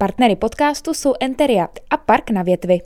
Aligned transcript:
Partnery 0.00 0.36
podcastu 0.36 0.94
jsou 0.94 1.14
Enteria 1.20 1.68
a 1.90 1.96
Park 1.96 2.30
na 2.30 2.42
větvi. 2.42 2.80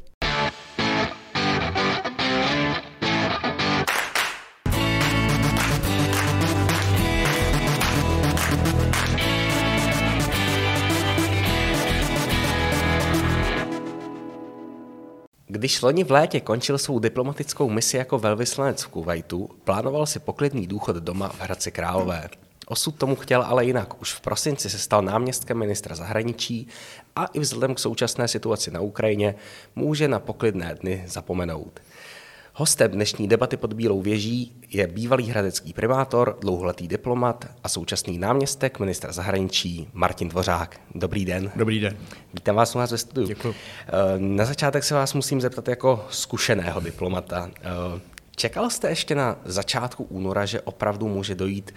Když 15.46 15.82
loni 15.82 16.04
v 16.04 16.10
létě 16.10 16.40
končil 16.40 16.78
svou 16.78 16.98
diplomatickou 16.98 17.70
misi 17.70 17.96
jako 17.96 18.18
velvyslanec 18.18 18.82
v 18.82 18.88
Kuwaitu, 18.88 19.48
plánoval 19.64 20.06
si 20.06 20.18
poklidný 20.18 20.66
důchod 20.66 20.96
doma 20.96 21.28
v 21.28 21.40
Hradci 21.40 21.70
Králové. 21.70 22.28
Osud 22.66 22.94
tomu 22.96 23.16
chtěl 23.16 23.42
ale 23.42 23.64
jinak. 23.64 24.00
Už 24.00 24.12
v 24.12 24.20
prosinci 24.20 24.70
se 24.70 24.78
stal 24.78 25.02
náměstkem 25.02 25.58
ministra 25.58 25.94
zahraničí 25.94 26.68
a 27.16 27.26
i 27.26 27.40
vzhledem 27.40 27.74
k 27.74 27.78
současné 27.78 28.28
situaci 28.28 28.70
na 28.70 28.80
Ukrajině 28.80 29.34
může 29.76 30.08
na 30.08 30.18
poklidné 30.18 30.74
dny 30.80 31.04
zapomenout. 31.06 31.80
Hostem 32.54 32.90
dnešní 32.90 33.28
debaty 33.28 33.56
pod 33.56 33.72
Bílou 33.72 34.02
věží 34.02 34.56
je 34.70 34.86
bývalý 34.86 35.30
hradecký 35.30 35.72
primátor, 35.72 36.38
dlouholetý 36.40 36.88
diplomat 36.88 37.44
a 37.64 37.68
současný 37.68 38.18
náměstek 38.18 38.78
ministra 38.78 39.12
zahraničí 39.12 39.88
Martin 39.92 40.28
Dvořák. 40.28 40.80
Dobrý 40.94 41.24
den. 41.24 41.50
Dobrý 41.56 41.80
den. 41.80 41.96
Vítám 42.34 42.56
vás 42.56 42.74
u 42.74 42.78
nás 42.78 42.90
ve 42.90 42.98
studiu. 42.98 43.26
Děkuji. 43.26 43.54
Na 44.18 44.44
začátek 44.44 44.84
se 44.84 44.94
vás 44.94 45.14
musím 45.14 45.40
zeptat 45.40 45.68
jako 45.68 46.06
zkušeného 46.10 46.80
diplomata. 46.80 47.50
Čekal 48.36 48.70
jste 48.70 48.88
ještě 48.88 49.14
na 49.14 49.36
začátku 49.44 50.04
února, 50.04 50.46
že 50.46 50.60
opravdu 50.60 51.08
může 51.08 51.34
dojít 51.34 51.74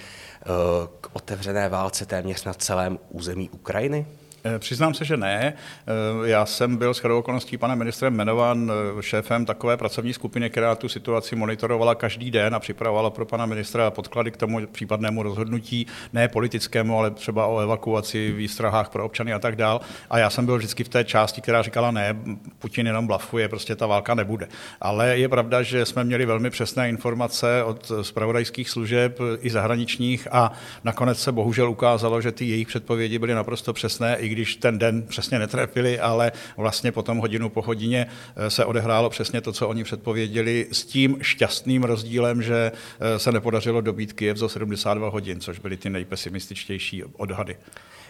k 1.02 1.09
otevřené 1.13 1.70
válce 1.70 2.05
téměř 2.05 2.44
na 2.44 2.54
celém 2.54 2.99
území 3.09 3.49
Ukrajiny? 3.49 4.08
Eh, 4.48 4.59
přiznám 4.59 4.94
se, 4.94 5.05
že 5.05 5.17
ne. 5.17 5.54
Eh, 5.54 6.30
já 6.30 6.45
jsem 6.45 6.77
byl 6.77 6.94
s 6.94 6.99
chodou 6.99 7.20
okolností 7.20 7.58
panem 7.58 7.77
ministrem 7.77 8.13
jmenován 8.13 8.71
eh, 8.71 9.04
šéfem 9.04 9.46
takové 9.46 9.77
pracovní 9.77 10.13
skupiny, 10.13 10.49
která 10.49 10.76
tu 10.76 10.90
situaci 10.90 11.35
monitorovala 11.35 11.96
každý 11.96 12.32
den 12.32 12.55
a 12.55 12.60
připravovala 12.60 13.10
pro 13.10 13.26
pana 13.26 13.46
ministra 13.46 13.91
podklady 13.91 14.32
k 14.32 14.37
tomu 14.37 14.68
případnému 14.68 15.24
rozhodnutí, 15.24 15.87
ne 16.13 16.27
politickému, 16.27 16.99
ale 16.99 17.12
třeba 17.12 17.46
o 17.46 17.60
evakuaci, 17.60 18.32
výstrahách 18.32 18.90
pro 18.90 19.05
občany 19.05 19.34
a 19.34 19.40
tak 19.40 19.55
dál. 19.55 19.82
A 20.10 20.18
já 20.18 20.29
jsem 20.29 20.46
byl 20.46 20.57
vždycky 20.57 20.84
v 20.84 20.90
té 20.90 21.04
části, 21.04 21.41
která 21.41 21.62
říkala, 21.62 21.91
ne, 21.91 22.15
Putin 22.59 22.87
jenom 22.87 23.07
blafuje, 23.07 23.49
prostě 23.49 23.76
ta 23.76 23.87
válka 23.87 24.15
nebude. 24.15 24.48
Ale 24.82 25.18
je 25.18 25.30
pravda, 25.30 25.63
že 25.63 25.85
jsme 25.85 26.04
měli 26.04 26.26
velmi 26.26 26.49
přesné 26.49 26.90
informace 26.90 27.63
od 27.63 27.91
spravodajských 28.02 28.70
služeb 28.70 29.20
i 29.41 29.49
zahraničních 29.49 30.27
a 30.32 30.52
nakonec 30.84 31.20
se 31.21 31.32
bohužel 31.32 31.70
ukázalo, 31.70 32.21
že 32.21 32.32
ty 32.32 32.46
jejich 32.46 32.68
předpovědi 32.68 33.20
byly 33.20 33.34
naprosto 33.34 33.74
přesné, 33.74 34.15
i 34.15 34.34
když 34.35 34.55
ten 34.55 34.77
den 34.77 35.03
přesně 35.03 35.39
netrefili, 35.39 35.99
ale 35.99 36.31
vlastně 36.57 36.91
potom 36.91 37.17
hodinu 37.17 37.49
po 37.49 37.61
hodině 37.61 38.07
eh, 38.35 38.49
se 38.49 38.65
odehrálo 38.65 39.09
přesně 39.09 39.41
to, 39.41 39.53
co 39.53 39.67
oni 39.67 39.83
předpověděli, 39.83 40.67
s 40.71 40.85
tím 40.85 41.17
šťastným 41.21 41.83
rozdílem, 41.83 42.41
že 42.41 42.71
eh, 42.99 43.19
se 43.19 43.31
nepodařilo 43.31 43.81
dobít 43.81 44.13
Kiev 44.13 44.37
za 44.37 44.49
72 44.49 45.09
hodin, 45.09 45.39
což 45.39 45.59
byly 45.59 45.77
ty 45.77 45.89
nejpesimističtější 45.89 47.03
odhady. 47.03 47.57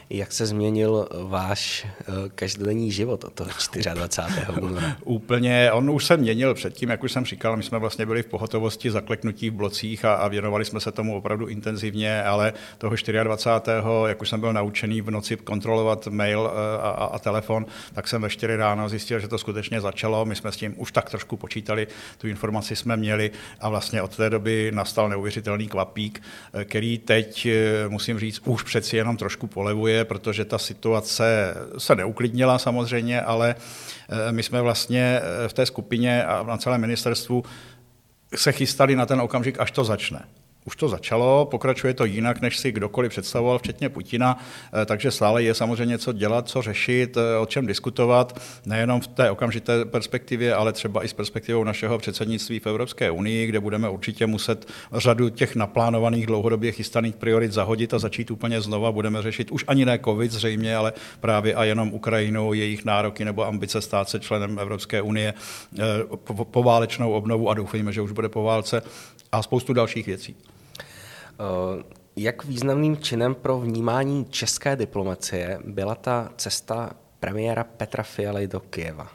Jak 0.10 0.32
se 0.32 0.46
změnil 0.46 1.08
váš 1.24 1.88
eh, 2.00 2.04
každodenní 2.36 2.92
život 2.92 3.24
od 3.24 3.34
toho 3.34 3.50
24. 3.94 4.60
února? 4.62 4.98
Úplně, 5.04 5.72
on 5.72 5.90
už 5.90 6.06
se 6.06 6.18
měnil 6.18 6.54
předtím, 6.54 6.90
jak 6.90 7.04
už 7.04 7.12
jsem 7.12 7.26
říkal, 7.26 7.58
my 7.58 7.64
jsme 7.64 7.80
vlastně 7.80 8.06
byli 8.06 8.24
v 8.24 8.26
pohotovosti 8.26 8.92
zakleknutí 8.92 9.50
v 9.50 9.54
blocích 9.54 10.06
a, 10.06 10.14
a 10.14 10.28
věnovali 10.28 10.66
jsme 10.66 10.80
se 10.80 10.92
tomu 10.92 11.18
opravdu 11.18 11.48
intenzivně, 11.48 12.24
ale 12.24 12.54
toho 12.78 12.96
24. 13.24 13.78
jak 14.08 14.22
už 14.22 14.30
jsem 14.30 14.40
byl 14.40 14.54
naučený 14.54 15.02
v 15.02 15.12
noci 15.12 15.38
kontrolovat 15.38 16.08
mail 16.08 16.52
eh, 16.54 16.82
a, 16.82 16.90
a, 16.90 17.06
a 17.06 17.20
telefon, 17.20 17.66
tak 17.94 18.08
jsem 18.08 18.22
ve 18.22 18.30
4 18.30 18.56
ráno 18.56 18.90
zjistil, 18.90 19.20
že 19.20 19.28
to 19.28 19.38
skutečně 19.38 19.82
začalo. 19.82 20.26
My 20.26 20.36
jsme 20.36 20.52
s 20.52 20.58
tím 20.58 20.74
už 20.78 20.92
tak 20.92 21.10
trošku 21.10 21.38
počítali, 21.38 21.88
tu 22.18 22.28
informaci 22.28 22.76
jsme 22.76 22.98
měli 22.98 23.32
a 23.60 23.70
vlastně 23.70 24.02
od 24.02 24.16
té 24.16 24.30
doby 24.30 24.72
nastal 24.74 25.10
neuvěřitelný 25.10 25.68
kvapík, 25.68 26.22
eh, 26.54 26.66
který 26.66 26.98
teď, 26.98 27.48
musím 27.88 28.20
říct, 28.20 28.42
už 28.46 28.64
přeci 28.64 28.98
jenom 28.98 29.18
trošku 29.18 29.48
polevuje 29.48 29.95
děje, 29.96 30.06
protože 30.06 30.46
ta 30.46 30.58
situace 30.58 31.56
se 31.78 31.96
neuklidnila 31.96 32.60
samozřejmě, 32.60 33.22
ale 33.22 33.56
eh, 33.56 34.32
my 34.32 34.44
jsme 34.44 34.62
vlastně 34.62 35.22
eh, 35.22 35.48
v 35.48 35.54
té 35.54 35.66
skupině 35.66 36.24
a 36.26 36.44
na 36.44 36.58
celém 36.58 36.82
ministerstvu 36.82 37.44
se 38.36 38.52
chystali 38.52 38.96
na 38.96 39.06
ten 39.06 39.22
okamžik, 39.22 39.60
až 39.60 39.72
to 39.72 39.84
začne 39.84 40.45
už 40.66 40.76
to 40.76 40.90
začalo, 40.90 41.46
pokračuje 41.46 41.94
to 41.94 42.06
jinak, 42.06 42.42
než 42.42 42.58
si 42.58 42.72
kdokoliv 42.72 43.10
představoval, 43.10 43.60
včetně 43.60 43.90
Putina, 43.90 44.38
eh, 44.82 44.86
takže 44.86 45.12
stále 45.12 45.44
je 45.44 45.54
samozřejmě 45.54 45.98
co 45.98 46.14
dělat, 46.14 46.48
co 46.48 46.62
řešit, 46.62 47.18
eh, 47.18 47.38
o 47.38 47.46
čem 47.46 47.66
diskutovat, 47.66 48.42
nejenom 48.66 49.02
v 49.02 49.08
té 49.08 49.32
okamžité 49.32 49.86
perspektivě, 49.86 50.56
ale 50.56 50.74
třeba 50.74 51.04
i 51.04 51.08
s 51.08 51.14
perspektivou 51.14 51.64
našeho 51.64 51.98
předsednictví 51.98 52.60
v 52.60 52.68
Evropské 52.68 53.12
unii, 53.12 53.48
kde 53.48 53.60
budeme 53.60 53.90
určitě 53.90 54.28
muset 54.28 54.68
řadu 54.94 55.30
těch 55.30 55.56
naplánovaných 55.56 56.26
dlouhodobě 56.26 56.72
chystaných 56.72 57.16
priorit 57.16 57.52
zahodit 57.52 57.94
a 57.94 58.00
začít 58.00 58.32
úplně 58.32 58.62
znova. 58.62 58.92
Budeme 58.92 59.22
řešit 59.22 59.52
už 59.52 59.66
ani 59.68 59.86
ne 59.86 60.00
COVID 60.06 60.32
zřejmě, 60.32 60.76
ale 60.76 60.94
právě 61.20 61.56
a 61.56 61.64
jenom 61.64 61.94
Ukrajinu, 61.94 62.54
jejich 62.54 62.86
nároky 62.86 63.26
nebo 63.26 63.48
ambice 63.48 63.82
stát 63.82 64.10
se 64.10 64.20
členem 64.20 64.60
Evropské 64.60 65.02
unie, 65.02 65.34
eh, 65.80 65.84
poválečnou 66.52 67.12
obnovu 67.12 67.50
a 67.50 67.54
doufejme, 67.54 67.94
že 67.94 68.02
už 68.02 68.12
bude 68.12 68.30
po 68.30 68.44
válce 68.44 68.82
a 69.32 69.44
spoustu 69.44 69.74
dalších 69.74 70.06
věcí. 70.06 70.36
Eh, 71.40 71.84
jak 72.16 72.46
významným 72.46 72.98
činem 72.98 73.36
pro 73.36 73.60
vnímání 73.60 74.26
české 74.26 74.76
diplomacie 74.76 75.60
byla 75.66 75.96
ta 75.96 76.30
cesta 76.38 76.96
premiéra 77.20 77.64
Petra 77.64 78.04
Fialy 78.04 78.48
do 78.48 78.60
Kyjeva? 78.60 79.12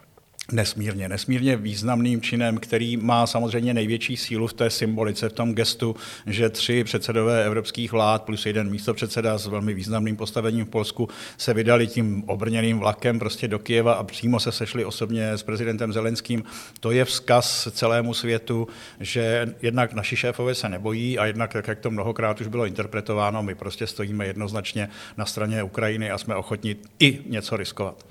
Nesmírně, 0.52 1.08
nesmírně 1.08 1.56
významným 1.56 2.20
činem, 2.20 2.58
který 2.58 2.96
má 2.96 3.26
samozřejmě 3.26 3.74
největší 3.74 4.16
sílu 4.16 4.46
v 4.46 4.52
té 4.52 4.70
symbolice, 4.70 5.28
v 5.28 5.32
tom 5.32 5.54
gestu, 5.54 5.96
že 6.26 6.48
tři 6.48 6.84
předsedové 6.84 7.44
evropských 7.44 7.92
vlád 7.92 8.22
plus 8.22 8.46
jeden 8.46 8.70
místopředseda 8.70 9.38
s 9.38 9.46
velmi 9.46 9.74
významným 9.74 10.16
postavením 10.16 10.64
v 10.64 10.68
Polsku 10.68 11.08
se 11.38 11.54
vydali 11.54 11.86
tím 11.86 12.24
obrněným 12.26 12.78
vlakem 12.78 13.18
prostě 13.18 13.48
do 13.48 13.58
Kijeva 13.58 13.92
a 13.92 14.04
přímo 14.04 14.40
se 14.40 14.52
sešli 14.52 14.84
osobně 14.84 15.32
s 15.32 15.42
prezidentem 15.42 15.92
Zelenským. 15.92 16.44
To 16.80 16.90
je 16.90 17.04
vzkaz 17.04 17.68
celému 17.70 18.14
světu, 18.14 18.68
že 19.00 19.54
jednak 19.62 19.92
naši 19.92 20.16
šéfové 20.16 20.54
se 20.54 20.68
nebojí 20.68 21.18
a 21.18 21.26
jednak, 21.26 21.54
jak 21.54 21.78
to 21.78 21.90
mnohokrát 21.90 22.40
už 22.40 22.46
bylo 22.46 22.66
interpretováno, 22.66 23.42
my 23.42 23.54
prostě 23.54 23.86
stojíme 23.86 24.26
jednoznačně 24.26 24.88
na 25.16 25.26
straně 25.26 25.62
Ukrajiny 25.62 26.10
a 26.10 26.18
jsme 26.18 26.36
ochotni 26.36 26.76
i 26.98 27.18
něco 27.26 27.56
riskovat. 27.56 28.04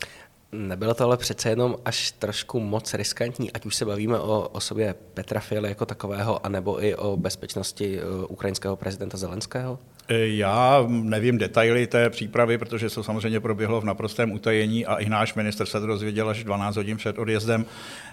Nebylo 0.52 0.94
to 0.94 1.04
ale 1.04 1.18
přece 1.18 1.50
jenom 1.50 1.76
až 1.86 2.12
trošku 2.12 2.60
moc 2.60 2.94
riskantní, 2.94 3.52
ať 3.52 3.66
už 3.66 3.76
se 3.76 3.86
bavíme 3.86 4.20
o 4.20 4.48
osobě 4.48 4.96
Petra 5.14 5.40
Fialy 5.40 5.70
jako 5.70 5.86
takového, 5.86 6.46
anebo 6.46 6.84
i 6.84 6.96
o 6.96 7.18
bezpečnosti 7.18 8.00
eh, 8.00 8.26
ukrajinského 8.28 8.76
prezidenta 8.76 9.18
Zelenského? 9.18 9.80
Já 10.12 10.86
nevím 10.88 11.38
detaily 11.38 11.88
té 11.88 12.10
přípravy, 12.10 12.58
protože 12.58 12.90
to 12.90 13.04
samozřejmě 13.04 13.40
proběhlo 13.40 13.82
v 13.82 13.86
naprostém 13.86 14.32
utajení 14.32 14.86
a 14.86 14.96
i 14.96 15.10
náš 15.10 15.34
minister 15.34 15.68
se 15.68 15.80
to 15.80 15.88
dozvěděl 15.88 16.30
až 16.30 16.44
12 16.44 16.76
hodin 16.76 16.98
před 16.98 17.20
odjezdem. 17.20 17.66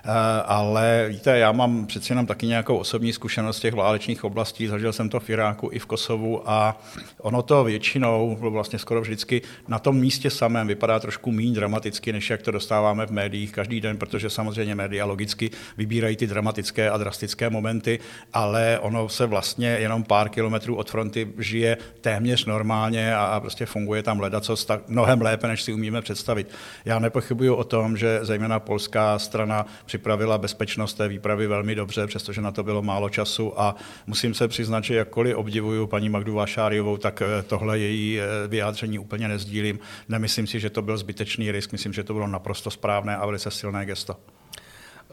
Eh, 0.04 0.08
ale 0.46 1.06
víte, 1.08 1.38
já 1.38 1.52
mám 1.52 1.86
přeci 1.86 2.12
jenom 2.12 2.26
taky 2.26 2.46
nějakou 2.46 2.76
osobní 2.76 3.12
zkušenost 3.12 3.56
z 3.56 3.60
těch 3.60 3.74
válečných 3.74 4.24
oblastí. 4.24 4.66
Zažil 4.66 4.92
jsem 4.92 5.08
to 5.08 5.20
v 5.20 5.30
Iráku 5.30 5.68
i 5.72 5.78
v 5.78 5.86
Kosovu 5.86 6.50
a 6.50 6.80
ono 7.20 7.42
to 7.42 7.64
většinou, 7.64 8.36
vlastně 8.40 8.78
skoro 8.78 9.00
vždycky, 9.00 9.42
na 9.68 9.78
tom 9.78 9.96
místě 9.96 10.30
samém 10.30 10.66
vypadá 10.66 11.00
trošku 11.00 11.32
méně 11.32 11.54
dramaticky, 11.54 12.12
než 12.12 12.30
jak 12.30 12.42
to 12.42 12.50
dostáváme 12.50 13.06
v 13.06 13.10
médiích 13.10 13.52
každý 13.52 13.80
den, 13.80 13.96
protože 13.96 14.30
samozřejmě 14.30 14.74
média 14.74 15.04
logicky 15.04 15.50
vybírají 15.76 16.16
ty 16.16 16.26
dramatické 16.26 16.90
a 16.90 16.96
drastické 16.96 17.50
momenty, 17.50 17.98
ale 18.32 18.78
ono 18.82 19.08
se 19.08 19.26
vlastně 19.26 19.68
jenom 19.68 20.04
pár 20.04 20.28
kilometrů 20.28 20.76
od 20.76 20.90
fronty 20.90 21.32
žije 21.38 21.76
téměř 22.00 22.44
normálně 22.44 23.14
a, 23.14 23.24
a 23.24 23.40
prostě 23.40 23.66
funguje 23.66 24.02
tam 24.02 24.20
co 24.40 24.56
tak 24.56 24.88
mnohem 24.88 25.22
lépe, 25.22 25.48
než 25.48 25.62
si 25.62 25.72
umíme 25.72 26.02
představit. 26.02 26.48
Já 26.84 26.98
nepochybuju 26.98 27.54
o 27.54 27.64
tom, 27.64 27.96
že 27.96 28.18
zejména 28.22 28.60
polská 28.60 29.18
strana 29.18 29.66
připravila 29.86 30.38
bezpečnost 30.38 30.94
té 30.94 31.08
výpravy 31.08 31.46
velmi 31.46 31.74
dobře, 31.74 32.06
přestože 32.06 32.40
na 32.40 32.52
to 32.52 32.62
bylo 32.62 32.82
málo 32.82 33.08
času 33.08 33.60
a 33.60 33.76
musím 34.06 34.34
se 34.34 34.48
přiznat, 34.48 34.84
že 34.84 34.94
jakkoliv 34.94 35.36
obdivuju 35.36 35.86
paní 35.86 36.08
Magdu 36.08 36.34
Vášáriovou, 36.34 36.96
tak 36.96 37.22
eh, 37.22 37.42
tohle 37.42 37.78
její 37.78 38.20
eh, 38.20 38.48
vyjádření 38.48 38.98
úplně 38.98 39.28
nezdílím. 39.28 39.78
Nemyslím 40.08 40.46
si, 40.46 40.60
že 40.60 40.70
to 40.70 40.82
byl 40.82 40.98
zbytečný 40.98 41.52
risk, 41.52 41.72
myslím, 41.72 41.92
že 41.92 42.04
to 42.04 42.12
bylo 42.12 42.26
naprosto 42.26 42.70
správné 42.70 43.16
a 43.16 43.26
velice 43.26 43.50
silné 43.50 43.86
gesto. 43.86 44.16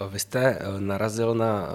Vy 0.09 0.19
jste 0.19 0.39
eh, 0.39 0.59
narazil 0.79 1.35
na 1.35 1.69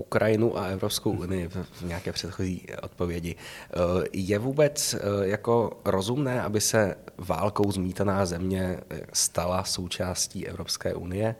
Ukrajinu 0.00 0.58
a 0.58 0.66
Evropskou 0.66 1.10
unii 1.10 1.48
v 1.48 1.82
nějaké 1.82 2.12
předchozí 2.12 2.66
odpovědi. 2.82 3.36
Eh, 3.36 3.76
je 4.12 4.38
vůbec 4.38 4.94
eh, 4.94 4.98
jako 5.22 5.80
rozumné, 5.84 6.42
aby 6.42 6.60
se 6.60 6.96
válkou 7.18 7.72
zmítaná 7.72 8.26
země 8.26 8.80
stala 9.12 9.64
součástí 9.64 10.46
Evropské 10.46 10.94
unie? 10.94 11.34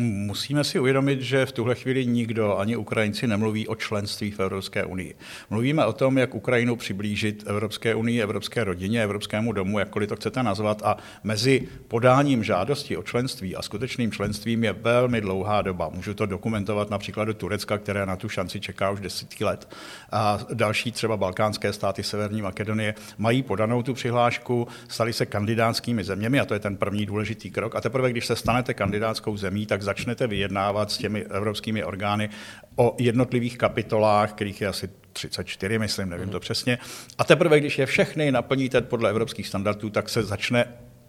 Musíme 0.00 0.64
si 0.64 0.78
uvědomit, 0.80 1.20
že 1.20 1.46
v 1.46 1.52
tuhle 1.52 1.74
chvíli 1.74 2.06
nikdo, 2.06 2.58
ani 2.58 2.76
Ukrajinci, 2.76 3.26
nemluví 3.26 3.68
o 3.68 3.74
členství 3.74 4.30
v 4.30 4.40
Evropské 4.40 4.84
unii. 4.84 5.14
Mluvíme 5.50 5.86
o 5.86 5.92
tom, 5.92 6.18
jak 6.18 6.34
Ukrajinu 6.34 6.76
přiblížit 6.76 7.44
Evropské 7.46 7.94
unii, 7.94 8.22
Evropské 8.22 8.64
rodině, 8.64 9.02
Evropskému 9.02 9.52
domu, 9.52 9.78
jakkoliv 9.78 10.08
to 10.08 10.16
chcete 10.16 10.42
nazvat. 10.42 10.82
A 10.82 10.96
mezi 11.24 11.68
podáním 11.88 12.44
žádosti 12.44 12.96
o 12.96 13.02
členství 13.02 13.56
a 13.56 13.62
skutečným 13.62 14.12
členstvím 14.12 14.64
je 14.64 14.72
velmi 14.72 15.20
dlouhá 15.20 15.62
doba. 15.62 15.90
Můžu 15.94 16.14
to 16.14 16.26
dokumentovat 16.26 16.90
například 16.90 17.24
do 17.24 17.34
Turecka, 17.34 17.78
které 17.78 18.06
na 18.06 18.16
tu 18.16 18.28
šanci 18.28 18.60
čeká 18.60 18.90
už 18.90 19.00
desítky 19.00 19.44
let. 19.44 19.68
A 20.12 20.38
další 20.54 20.92
třeba 20.92 21.16
balkánské 21.16 21.72
státy 21.72 22.02
Severní 22.02 22.42
Makedonie 22.42 22.94
mají 23.18 23.42
podanou 23.42 23.82
tu 23.82 23.94
přihlášku, 23.94 24.68
stali 24.88 25.12
se 25.12 25.26
kandidátskými 25.26 26.04
zeměmi 26.04 26.40
a 26.40 26.44
to 26.44 26.54
je 26.54 26.60
ten 26.60 26.76
první 26.76 27.06
důležitý 27.06 27.50
krok. 27.50 27.74
A 27.74 27.80
teprve, 27.80 28.10
když 28.10 28.26
se 28.26 28.36
stanete 28.36 28.74
kandidátskou 28.74 29.36
zemí, 29.36 29.66
tak 29.66 29.83
začnete 29.84 30.26
vyjednávat 30.26 30.90
s 30.90 30.98
těmi 30.98 31.24
evropskými 31.24 31.84
orgány 31.84 32.30
o 32.76 32.96
jednotlivých 32.98 33.58
kapitolách, 33.58 34.32
kterých 34.32 34.60
je 34.60 34.68
asi 34.68 34.88
34, 35.12 35.78
myslím, 35.78 36.08
nevím 36.08 36.28
to 36.28 36.40
přesně. 36.40 36.78
A 37.18 37.24
teprve, 37.24 37.60
když 37.60 37.78
je 37.78 37.86
všechny 37.86 38.32
naplníte 38.32 38.80
podle 38.80 39.10
evropských 39.10 39.48
standardů, 39.48 39.90
tak 39.90 40.08
se 40.08 40.22
začne 40.22 40.66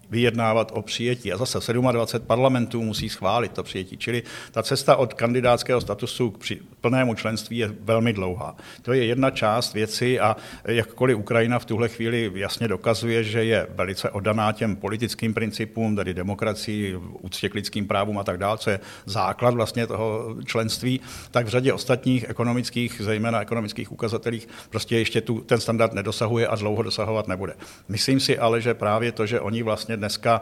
vyjednávat 0.10 0.72
o 0.76 0.82
přijetí. 0.82 1.34
A 1.34 1.38
zase 1.38 1.74
27 1.74 2.28
parlamentů 2.28 2.84
musí 2.84 3.10
schválit 3.10 3.52
to 3.52 3.64
přijetí. 3.64 3.98
Čili 3.98 4.24
ta 4.52 4.64
cesta 4.64 4.96
od 4.96 5.14
kandidátského 5.14 5.82
statusu 5.82 6.32
k 6.32 6.38
plnému 6.82 7.16
členství 7.16 7.58
je 7.58 7.74
velmi 7.80 8.14
dlouhá. 8.14 8.56
To 8.82 8.94
je 8.94 9.06
jedna 9.06 9.30
část 9.30 9.74
věci 9.74 10.20
a 10.20 10.36
jakkoliv 10.66 11.18
Ukrajina 11.18 11.60
v 11.60 11.66
tuhle 11.66 11.90
chvíli 11.90 12.32
jasně 12.36 12.68
dokazuje, 12.68 13.24
že 13.24 13.44
je 13.44 13.68
velice 13.76 14.10
odaná 14.10 14.52
těm 14.52 14.76
politickým 14.76 15.34
principům, 15.34 15.96
tedy 15.96 16.14
demokracii, 16.14 16.96
úctě 17.22 17.50
k 17.50 17.54
lidským 17.54 17.88
právům 17.88 18.18
a 18.18 18.24
tak 18.24 18.38
dále, 18.38 18.58
co 18.58 18.70
je 18.70 18.80
základ 19.06 19.54
vlastně 19.54 19.88
toho 19.88 20.36
členství, 20.46 21.02
tak 21.32 21.46
v 21.46 21.50
řadě 21.50 21.74
ostatních 21.74 22.30
ekonomických, 22.30 23.02
zejména 23.04 23.42
ekonomických 23.42 23.92
ukazatelích, 23.92 24.48
prostě 24.70 24.98
ještě 24.98 25.22
tu, 25.22 25.42
ten 25.42 25.60
standard 25.60 25.94
nedosahuje 25.94 26.48
a 26.48 26.56
dlouho 26.56 26.84
dosahovat 26.84 27.28
nebude. 27.28 27.54
Myslím 27.88 28.20
si 28.20 28.38
ale, 28.38 28.62
že 28.62 28.74
právě 28.74 29.12
to, 29.12 29.26
že 29.26 29.40
oni 29.40 29.64
vlastně 29.64 29.95
vlastně 29.96 29.98
dneska 29.98 30.42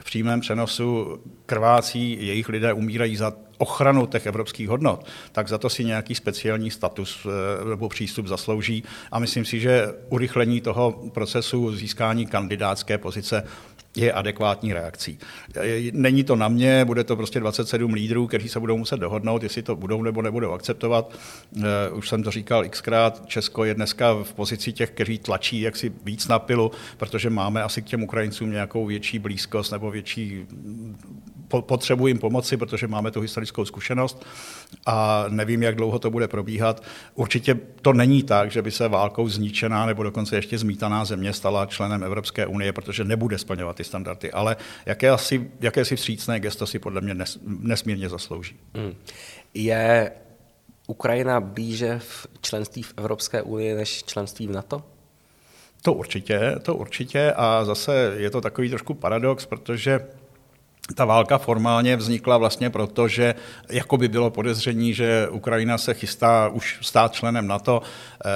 v 0.00 0.04
přímém 0.04 0.40
přenosu 0.40 1.18
krvácí, 1.46 2.26
jejich 2.26 2.48
lidé 2.48 2.72
umírají 2.72 3.16
za 3.16 3.32
ochranu 3.58 4.06
těch 4.06 4.26
evropských 4.26 4.68
hodnot, 4.68 5.06
tak 5.32 5.48
za 5.48 5.58
to 5.58 5.70
si 5.70 5.84
nějaký 5.84 6.14
speciální 6.14 6.70
status 6.70 7.26
eh, 7.26 7.64
nebo 7.68 7.88
přístup 7.88 8.26
zaslouží. 8.26 8.82
A 9.12 9.18
myslím 9.18 9.44
si, 9.44 9.60
že 9.60 9.94
urychlení 10.08 10.60
toho 10.60 10.92
procesu 11.12 11.76
získání 11.76 12.26
kandidátské 12.26 12.98
pozice 12.98 13.44
je 13.96 14.12
adekvátní 14.12 14.72
reakcí. 14.72 15.18
Není 15.92 16.24
to 16.24 16.36
na 16.36 16.48
mě, 16.48 16.84
bude 16.84 17.04
to 17.04 17.16
prostě 17.16 17.40
27 17.40 17.92
lídrů, 17.92 18.26
kteří 18.26 18.48
se 18.48 18.60
budou 18.60 18.78
muset 18.78 19.00
dohodnout, 19.00 19.42
jestli 19.42 19.62
to 19.62 19.76
budou 19.76 20.02
nebo 20.02 20.22
nebudou 20.22 20.52
akceptovat. 20.52 21.14
Eh, 21.58 21.90
už 21.92 22.08
jsem 22.08 22.22
to 22.22 22.30
říkal 22.30 22.68
xkrát, 22.68 23.26
Česko 23.26 23.64
je 23.64 23.74
dneska 23.74 24.14
v 24.22 24.32
pozici 24.32 24.72
těch, 24.72 24.90
kteří 24.90 25.18
tlačí 25.18 25.60
jaksi 25.60 25.92
víc 26.04 26.28
na 26.28 26.38
pilu, 26.38 26.70
protože 26.96 27.30
máme 27.30 27.62
asi 27.62 27.82
k 27.82 27.86
těm 27.86 28.02
Ukrajincům 28.02 28.50
nějakou 28.50 28.86
větší 28.86 29.18
blízkost 29.18 29.72
nebo 29.72 29.90
větší 29.90 30.46
potřebuji 31.60 32.06
jim 32.06 32.18
pomoci, 32.18 32.56
protože 32.56 32.86
máme 32.86 33.10
tu 33.10 33.20
historickou 33.20 33.64
zkušenost 33.64 34.24
a 34.86 35.24
nevím, 35.28 35.62
jak 35.62 35.76
dlouho 35.76 35.98
to 35.98 36.10
bude 36.10 36.28
probíhat. 36.28 36.82
Určitě 37.14 37.54
to 37.82 37.92
není 37.92 38.22
tak, 38.22 38.50
že 38.50 38.62
by 38.62 38.70
se 38.70 38.88
válkou 38.88 39.28
zničená 39.28 39.86
nebo 39.86 40.02
dokonce 40.02 40.36
ještě 40.36 40.58
zmítaná 40.58 41.04
země 41.04 41.32
stala 41.32 41.66
členem 41.66 42.04
Evropské 42.04 42.46
unie, 42.46 42.72
protože 42.72 43.04
nebude 43.04 43.38
splňovat 43.38 43.80
ty 43.82 43.88
standardy. 43.88 44.32
Ale 44.32 44.56
jaké 44.86 45.10
asi, 45.10 45.50
jaké 45.60 45.84
si 45.84 45.96
vstřícné 45.96 46.40
gesto 46.40 46.66
si 46.66 46.78
podle 46.78 47.00
mě 47.00 47.14
nes, 47.14 47.38
nesmírně 47.42 48.08
zaslouží. 48.08 48.56
Hmm. 48.74 48.94
Je 49.54 50.12
Ukrajina 50.86 51.40
blíže 51.40 51.98
v 51.98 52.26
členství 52.40 52.82
v 52.82 52.94
Evropské 52.96 53.42
unii 53.42 53.74
než 53.74 54.02
členství 54.04 54.46
v 54.46 54.52
NATO? 54.52 54.82
To 55.82 55.92
určitě, 55.92 56.54
to 56.62 56.74
určitě 56.74 57.32
a 57.36 57.64
zase 57.64 58.14
je 58.16 58.30
to 58.30 58.40
takový 58.40 58.68
trošku 58.68 58.94
paradox, 58.94 59.46
protože 59.46 60.00
ta 60.94 61.04
válka 61.04 61.38
formálně 61.38 61.96
vznikla 61.96 62.38
vlastně 62.38 62.70
proto, 62.70 63.08
že 63.08 63.34
jako 63.68 63.96
by 63.96 64.08
bylo 64.08 64.30
podezření, 64.30 64.94
že 64.94 65.28
Ukrajina 65.30 65.78
se 65.78 65.94
chystá 65.94 66.48
už 66.48 66.78
stát 66.82 67.12
členem 67.12 67.46
NATO. 67.46 67.82
Eh, 68.24 68.28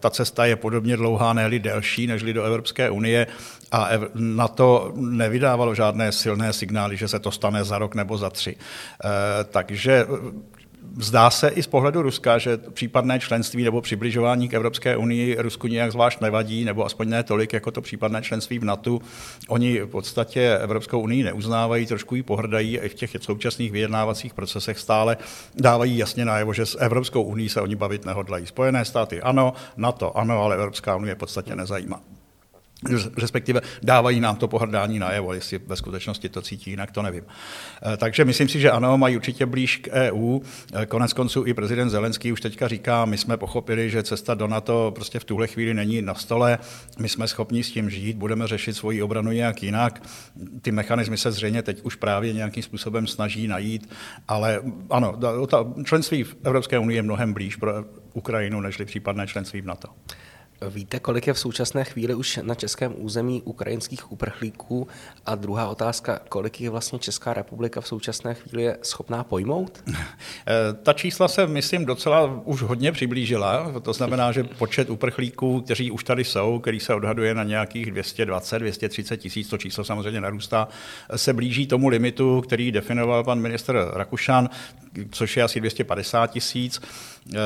ta 0.00 0.10
cesta 0.10 0.46
je 0.46 0.56
podobně 0.56 0.96
dlouhá, 0.96 1.32
ne 1.32 1.58
delší, 1.58 2.06
než 2.06 2.22
do 2.22 2.44
Evropské 2.44 2.90
unie 2.90 3.26
a 3.72 3.88
NATO 4.14 4.92
nevydávalo 4.96 5.74
žádné 5.74 6.12
silné 6.12 6.52
signály, 6.52 6.96
že 6.96 7.08
se 7.08 7.18
to 7.18 7.30
stane 7.30 7.64
za 7.64 7.78
rok 7.78 7.94
nebo 7.94 8.18
za 8.18 8.30
tři. 8.30 8.56
Eh, 8.56 9.08
takže 9.44 10.06
Zdá 11.00 11.30
se 11.30 11.48
i 11.48 11.62
z 11.62 11.66
pohledu 11.66 12.02
Ruska, 12.02 12.38
že 12.38 12.56
případné 12.56 13.20
členství 13.20 13.64
nebo 13.64 13.80
přibližování 13.80 14.48
k 14.48 14.54
Evropské 14.54 14.96
unii 14.96 15.36
Rusku 15.38 15.66
nějak 15.66 15.92
zvlášť 15.92 16.20
nevadí, 16.20 16.64
nebo 16.64 16.84
aspoň 16.84 17.08
ne 17.08 17.22
tolik, 17.22 17.52
jako 17.52 17.70
to 17.70 17.80
případné 17.80 18.22
členství 18.22 18.58
v 18.58 18.64
NATO. 18.64 18.98
Oni 19.48 19.80
v 19.80 19.86
podstatě 19.86 20.58
Evropskou 20.60 21.00
unii 21.00 21.22
neuznávají, 21.22 21.86
trošku 21.86 22.14
ji 22.14 22.22
pohrdají 22.22 22.80
a 22.80 22.84
i 22.84 22.88
v 22.88 22.94
těch 22.94 23.10
současných 23.20 23.72
vyjednávacích 23.72 24.34
procesech 24.34 24.78
stále 24.78 25.16
dávají 25.54 25.98
jasně 25.98 26.24
najevo, 26.24 26.52
že 26.52 26.66
s 26.66 26.80
Evropskou 26.80 27.22
unii 27.22 27.48
se 27.48 27.60
oni 27.60 27.76
bavit 27.76 28.04
nehodlají. 28.04 28.46
Spojené 28.46 28.84
státy 28.84 29.22
ano, 29.22 29.52
NATO 29.76 30.18
ano, 30.18 30.42
ale 30.42 30.54
Evropská 30.54 30.96
unie 30.96 31.14
v 31.14 31.18
podstatě 31.18 31.56
nezajímá 31.56 32.17
respektive 33.16 33.60
dávají 33.82 34.20
nám 34.20 34.36
to 34.36 34.48
pohrdání 34.48 34.98
najevo, 34.98 35.32
jestli 35.32 35.58
ve 35.66 35.76
skutečnosti 35.76 36.28
to 36.28 36.42
cítí 36.42 36.70
jinak, 36.70 36.90
to 36.90 37.02
nevím. 37.02 37.24
Eh, 37.82 37.96
takže 37.96 38.24
myslím 38.24 38.48
si, 38.48 38.60
že 38.60 38.70
ano, 38.70 38.98
mají 38.98 39.16
určitě 39.16 39.46
blíž 39.46 39.76
k 39.76 39.88
EU. 39.92 40.40
Eh, 40.74 40.86
konec 40.86 41.12
konců 41.12 41.44
i 41.46 41.54
prezident 41.54 41.90
Zelenský 41.90 42.32
už 42.32 42.40
teďka 42.40 42.68
říká, 42.68 43.04
my 43.04 43.18
jsme 43.18 43.36
pochopili, 43.36 43.90
že 43.90 44.02
cesta 44.02 44.34
do 44.34 44.46
NATO 44.46 44.92
prostě 44.94 45.18
v 45.18 45.24
tuhle 45.24 45.46
chvíli 45.46 45.74
není 45.74 46.02
na 46.02 46.14
stole, 46.14 46.58
my 46.98 47.08
jsme 47.08 47.28
schopni 47.28 47.64
s 47.64 47.70
tím 47.70 47.90
žít, 47.90 48.16
budeme 48.16 48.46
řešit 48.46 48.74
svoji 48.74 49.02
obranu 49.02 49.32
nějak 49.32 49.62
jinak. 49.62 50.02
Ty 50.62 50.72
mechanismy 50.72 51.16
se 51.16 51.32
zřejmě 51.32 51.62
teď 51.62 51.82
už 51.82 51.94
právě 51.94 52.32
nějakým 52.32 52.62
způsobem 52.62 53.06
snaží 53.06 53.48
najít, 53.48 53.90
ale 54.28 54.60
ano, 54.90 55.18
členství 55.84 56.24
v 56.24 56.36
Evropské 56.44 56.78
unii 56.78 56.98
je 56.98 57.02
mnohem 57.02 57.32
blíž 57.32 57.56
pro 57.56 57.72
Ukrajinu, 58.12 58.60
nežli 58.60 58.84
případné 58.84 59.26
členství 59.26 59.60
v 59.60 59.66
NATO. 59.66 59.88
Víte, 60.66 60.98
kolik 61.00 61.26
je 61.26 61.32
v 61.32 61.38
současné 61.38 61.84
chvíli 61.84 62.14
už 62.14 62.40
na 62.42 62.54
českém 62.54 62.94
území 62.96 63.42
ukrajinských 63.42 64.12
uprchlíků? 64.12 64.88
A 65.26 65.34
druhá 65.34 65.68
otázka, 65.68 66.20
kolik 66.28 66.60
je 66.60 66.70
vlastně 66.70 66.98
Česká 66.98 67.34
republika 67.34 67.80
v 67.80 67.88
současné 67.88 68.34
chvíli 68.34 68.62
je 68.62 68.78
schopná 68.82 69.24
pojmout? 69.24 69.84
Eh, 70.46 70.72
ta 70.82 70.92
čísla 70.92 71.28
se, 71.28 71.46
myslím, 71.46 71.84
docela 71.84 72.40
už 72.44 72.62
hodně 72.62 72.92
přiblížila. 72.92 73.72
To 73.82 73.92
znamená, 73.92 74.32
že 74.32 74.44
počet 74.44 74.90
uprchlíků, 74.90 75.60
kteří 75.60 75.90
už 75.90 76.04
tady 76.04 76.24
jsou, 76.24 76.58
který 76.58 76.80
se 76.80 76.94
odhaduje 76.94 77.34
na 77.34 77.44
nějakých 77.44 77.90
220, 77.90 78.58
230 78.58 79.16
tisíc, 79.16 79.48
to 79.48 79.58
číslo 79.58 79.84
samozřejmě 79.84 80.20
narůstá, 80.20 80.68
se 81.16 81.32
blíží 81.32 81.66
tomu 81.66 81.88
limitu, 81.88 82.40
který 82.40 82.72
definoval 82.72 83.24
pan 83.24 83.40
minister 83.40 83.90
Rakušan, 83.92 84.50
což 85.10 85.36
je 85.36 85.42
asi 85.42 85.60
250 85.60 86.26
tisíc. 86.26 86.80
Eh, 87.34 87.38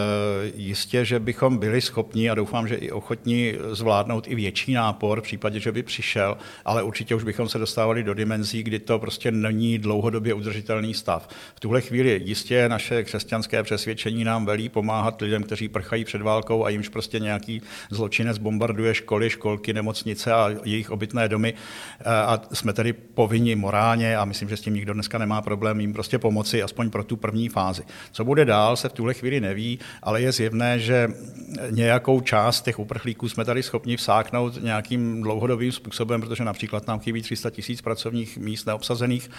jistě, 0.55 1.05
že 1.05 1.21
bychom 1.21 1.59
byli 1.59 1.81
schopni 1.81 2.31
a 2.31 2.35
doufám, 2.35 2.69
že 2.69 2.75
i 2.75 2.91
ochotní 2.91 3.55
zvládnout 3.71 4.29
i 4.29 4.35
větší 4.35 4.73
nápor 4.73 5.21
v 5.21 5.23
případě, 5.23 5.61
že 5.61 5.73
by 5.73 5.83
přišel, 5.83 6.37
ale 6.65 6.83
určitě 6.83 7.15
už 7.15 7.25
bychom 7.25 7.49
se 7.49 7.59
dostávali 7.59 8.03
do 8.03 8.15
dimenzí, 8.15 8.63
kdy 8.63 8.79
to 8.79 8.99
prostě 8.99 9.31
není 9.31 9.79
dlouhodobě 9.79 10.35
udržitelný 10.35 10.95
stav. 10.95 11.29
V 11.55 11.61
tuhle 11.61 11.81
chvíli 11.81 12.21
jistě 12.25 12.69
naše 12.69 13.05
křesťanské 13.05 13.63
přesvědčení 13.63 14.25
nám 14.25 14.47
velí 14.47 14.69
pomáhat 14.69 15.21
lidem, 15.21 15.43
kteří 15.43 15.69
prchají 15.69 16.05
před 16.05 16.23
válkou 16.23 16.65
a 16.65 16.69
jimž 16.69 16.89
prostě 16.89 17.19
nějaký 17.19 17.63
zločinec 17.91 18.39
bombarduje 18.39 18.95
školy, 18.95 19.31
školky, 19.31 19.73
nemocnice 19.73 20.33
a 20.33 20.51
jejich 20.65 20.91
obytné 20.91 21.29
domy 21.29 21.55
eh, 22.01 22.05
a 22.05 22.41
jsme 22.53 22.73
tedy 22.73 22.93
povinni 22.93 23.57
morálně 23.57 24.17
a 24.17 24.25
myslím, 24.25 24.49
že 24.49 24.57
s 24.57 24.61
tím 24.61 24.75
nikdo 24.75 24.95
dneska 24.95 25.19
nemá 25.19 25.43
problém 25.43 25.81
jim 25.81 25.93
prostě 25.93 26.19
pomoci, 26.19 26.63
aspoň 26.63 26.91
pro 26.91 27.05
tu 27.05 27.17
první 27.17 27.42
fázi. 27.49 27.83
Co 28.13 28.25
bude 28.25 28.45
dál, 28.45 28.77
se 28.77 28.89
v 28.89 28.93
tuhle 28.93 29.15
chvíli 29.15 29.41
neví, 29.41 29.79
ale 30.03 30.23
je 30.23 30.33
zjevné, 30.33 30.79
že 30.79 31.09
nějakou 31.71 32.21
část 32.21 32.63
těch 32.63 32.79
uprchlíků 32.79 33.29
jsme 33.29 33.45
tady 33.45 33.63
schopni 33.63 33.97
vsáknout 33.97 34.63
nějakým 34.63 35.23
dlouhodobým 35.23 35.73
způsobem, 35.73 36.21
protože 36.21 36.45
například 36.45 36.87
nám 36.87 37.01
chybí 37.01 37.23
300 37.23 37.51
tisíc 37.51 37.83
pracovních 37.83 38.39
míst 38.39 38.67
neobsazených, 38.67 39.31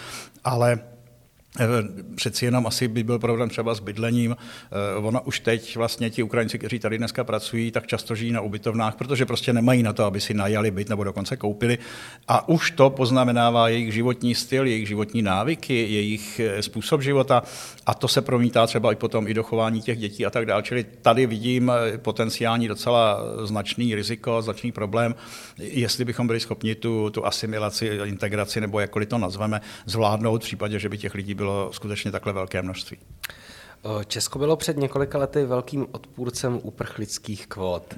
ale 0.43 0.79
přeci 2.15 2.45
jenom 2.45 2.67
asi 2.67 2.87
by 2.87 3.03
byl 3.03 3.19
problém 3.19 3.49
třeba 3.49 3.75
s 3.75 3.79
bydlením. 3.79 4.35
Eh, 4.35 4.97
ono 4.97 5.21
už 5.21 5.39
teď 5.39 5.75
vlastně 5.77 6.09
ti 6.09 6.23
Ukrajinci, 6.23 6.59
kteří 6.59 6.79
tady 6.79 6.97
dneska 6.97 7.23
pracují, 7.23 7.71
tak 7.71 7.87
často 7.87 8.15
žijí 8.15 8.31
na 8.31 8.41
ubytovnách, 8.41 8.95
protože 8.95 9.25
prostě 9.25 9.53
nemají 9.53 9.83
na 9.83 9.93
to, 9.93 10.05
aby 10.05 10.21
si 10.21 10.33
najali 10.33 10.71
byt 10.71 10.89
nebo 10.89 11.03
dokonce 11.03 11.37
koupili. 11.37 11.77
A 12.27 12.49
už 12.49 12.71
to 12.71 12.89
poznamenává 12.89 13.69
jejich 13.69 13.93
životní 13.93 14.35
styl, 14.35 14.65
jejich 14.65 14.87
životní 14.87 15.21
návyky, 15.21 15.73
jejich 15.73 16.39
eh, 16.39 16.61
způsob 16.61 17.01
života 17.01 17.43
a 17.85 17.93
to 17.93 18.07
se 18.07 18.21
promítá 18.21 18.67
třeba 18.67 18.91
i 18.91 18.95
potom 18.95 19.27
i 19.27 19.33
do 19.33 19.43
chování 19.43 19.81
těch 19.81 19.97
dětí 19.97 20.25
a 20.25 20.29
tak 20.29 20.45
dále. 20.45 20.63
Čili 20.63 20.85
tady 21.01 21.25
vidím 21.25 21.71
potenciální 21.97 22.67
docela 22.67 23.19
značný 23.43 23.95
riziko, 23.95 24.41
značný 24.41 24.71
problém, 24.71 25.15
jestli 25.57 26.05
bychom 26.05 26.27
byli 26.27 26.39
schopni 26.39 26.75
tu, 26.75 27.09
tu 27.09 27.25
asimilaci, 27.25 27.99
integraci 28.05 28.61
nebo 28.61 28.79
jakkoliv 28.79 29.09
to 29.09 29.17
nazveme, 29.17 29.61
zvládnout 29.85 30.41
v 30.41 30.45
případě, 30.45 30.79
že 30.79 30.89
by 30.89 30.97
těch 30.97 31.15
lidí 31.15 31.33
bylo 31.33 31.42
bylo 31.43 31.73
skutečně 31.73 32.11
takhle 32.11 32.33
velké 32.33 32.61
množství. 32.61 32.97
Česko 34.07 34.39
bylo 34.39 34.55
před 34.55 34.77
několika 34.77 35.17
lety 35.17 35.45
velkým 35.45 35.87
odpůrcem 35.91 36.59
uprchlických 36.63 37.47
kvót. 37.47 37.93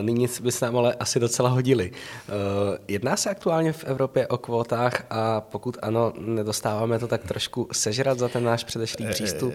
Nyní 0.00 0.28
by 0.42 0.52
se 0.52 0.64
nám 0.64 0.76
ale 0.76 0.94
asi 0.94 1.20
docela 1.20 1.48
hodili. 1.48 1.92
Jedná 2.88 3.16
se 3.16 3.30
aktuálně 3.30 3.72
v 3.72 3.84
Evropě 3.84 4.26
o 4.26 4.38
kvótách 4.38 5.04
a 5.10 5.40
pokud 5.40 5.76
ano, 5.82 6.12
nedostáváme 6.18 6.98
to 6.98 7.08
tak 7.08 7.22
trošku 7.22 7.68
sežrat 7.72 8.18
za 8.18 8.28
ten 8.28 8.44
náš 8.44 8.64
předešlý 8.64 9.06
přístup? 9.06 9.54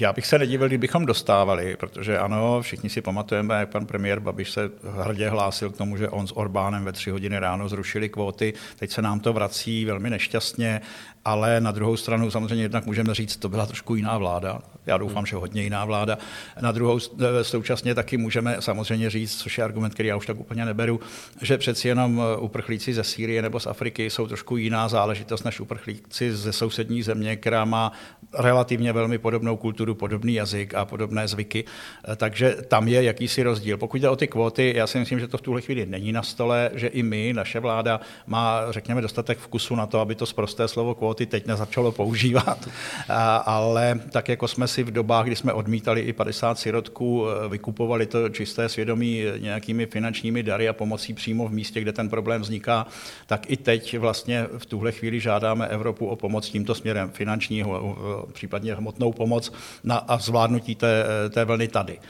Já 0.00 0.12
bych 0.12 0.26
se 0.26 0.38
nedivil, 0.38 0.68
kdybychom 0.68 1.06
dostávali, 1.06 1.76
protože 1.76 2.18
ano, 2.18 2.62
všichni 2.62 2.90
si 2.90 3.00
pamatujeme, 3.00 3.54
jak 3.54 3.68
pan 3.68 3.86
premiér 3.86 4.20
Babiš 4.20 4.50
se 4.50 4.70
hrdě 4.82 5.28
hlásil 5.28 5.70
k 5.70 5.76
tomu, 5.76 5.96
že 5.96 6.08
on 6.08 6.26
s 6.26 6.36
Orbánem 6.36 6.84
ve 6.84 6.92
tři 6.92 7.10
hodiny 7.10 7.38
ráno 7.38 7.68
zrušili 7.68 8.08
kvóty. 8.08 8.54
Teď 8.78 8.90
se 8.90 9.02
nám 9.02 9.20
to 9.20 9.32
vrací 9.32 9.84
velmi 9.84 10.10
nešťastně 10.10 10.80
ale 11.24 11.60
na 11.60 11.70
druhou 11.70 11.96
stranu 11.96 12.30
samozřejmě 12.30 12.64
jednak 12.64 12.86
můžeme 12.86 13.14
říct, 13.14 13.36
to 13.36 13.48
byla 13.48 13.66
trošku 13.66 13.94
jiná 13.94 14.18
vláda. 14.18 14.60
Já 14.86 14.98
doufám, 14.98 15.26
že 15.26 15.36
hodně 15.36 15.62
jiná 15.62 15.84
vláda. 15.84 16.18
Na 16.60 16.72
druhou 16.72 16.98
eh, 16.98 17.44
současně 17.44 17.94
taky 17.94 18.16
můžeme 18.16 18.56
samozřejmě 18.60 19.10
říct, 19.10 19.36
což 19.36 19.58
je 19.58 19.64
argument, 19.64 19.94
který 19.94 20.08
já 20.08 20.16
už 20.16 20.26
tak 20.26 20.40
úplně 20.40 20.64
neberu, 20.64 21.00
že 21.42 21.58
přeci 21.58 21.88
jenom 21.88 22.20
eh, 22.20 22.36
uprchlíci 22.36 22.94
ze 22.94 23.04
Sýrie 23.04 23.42
nebo 23.42 23.60
z 23.60 23.66
Afriky 23.66 24.10
jsou 24.10 24.26
trošku 24.26 24.56
jiná 24.56 24.88
záležitost 24.88 25.44
než 25.44 25.60
uprchlíci 25.60 26.36
ze 26.36 26.52
sousední 26.52 27.02
země, 27.02 27.36
která 27.36 27.64
má 27.64 27.92
relativně 28.38 28.92
velmi 28.92 29.18
podobnou 29.18 29.56
kulturu, 29.56 29.94
podobný 29.94 30.34
jazyk 30.34 30.74
a 30.74 30.84
podobné 30.84 31.28
zvyky. 31.28 31.64
Eh, 32.08 32.16
takže 32.16 32.56
tam 32.68 32.88
je 32.88 33.02
jakýsi 33.02 33.42
rozdíl. 33.42 33.76
Pokud 33.78 34.00
jde 34.00 34.08
o 34.08 34.16
ty 34.16 34.26
kvóty, 34.26 34.72
já 34.76 34.86
si 34.86 34.98
myslím, 34.98 35.20
že 35.20 35.28
to 35.28 35.38
v 35.38 35.42
tuhle 35.42 35.60
chvíli 35.60 35.86
není 35.86 36.12
na 36.12 36.22
stole, 36.22 36.70
že 36.74 36.86
i 36.86 37.02
my, 37.02 37.32
naše 37.32 37.60
vláda, 37.60 38.00
má, 38.26 38.72
řekněme, 38.72 39.00
dostatek 39.00 39.38
vkusu 39.38 39.74
na 39.74 39.86
to, 39.86 40.00
aby 40.00 40.14
to 40.14 40.26
zprosté 40.26 40.68
slovo 40.68 40.94
kvóty 40.94 41.17
kvóty 41.18 41.26
teď 41.26 41.46
nezačalo 41.46 41.92
používat, 41.92 42.68
ale 43.44 44.00
tak 44.10 44.28
jako 44.28 44.48
jsme 44.48 44.68
si 44.68 44.82
v 44.82 44.90
dobách, 44.90 45.26
kdy 45.26 45.36
jsme 45.36 45.52
odmítali 45.52 46.00
i 46.00 46.12
50 46.12 46.58
sirotků, 46.58 47.26
e, 47.26 47.48
vykupovali 47.48 48.06
to 48.06 48.28
čisté 48.28 48.68
svědomí 48.68 49.22
nějakými 49.38 49.86
finančními 49.86 50.42
dary 50.42 50.68
a 50.68 50.72
pomocí 50.72 51.14
přímo 51.14 51.48
v 51.48 51.52
místě, 51.52 51.80
kde 51.80 51.92
ten 51.92 52.08
problém 52.08 52.42
vzniká, 52.42 52.86
tak 53.26 53.50
i 53.50 53.56
teď 53.56 53.98
vlastně 53.98 54.46
v 54.58 54.66
tuhle 54.66 54.92
chvíli 54.92 55.20
žádáme 55.20 55.66
Evropu 55.66 56.06
o 56.06 56.16
pomoc 56.16 56.48
tímto 56.48 56.74
směrem, 56.74 57.10
finanční, 57.10 57.64
případně 58.32 58.74
hmotnou 58.74 59.12
pomoc 59.12 59.52
na, 59.84 59.96
a 59.96 60.18
zvládnutí 60.18 60.74
té, 60.74 61.04
té 61.30 61.44
vlny 61.44 61.68
tady. 61.68 61.92
E, 61.92 62.00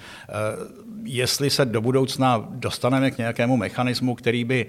jestli 1.04 1.50
se 1.50 1.64
do 1.64 1.80
budoucna 1.80 2.48
dostaneme 2.50 3.10
k 3.10 3.18
nějakému 3.18 3.56
mechanismu, 3.56 4.14
který 4.14 4.44
by 4.44 4.66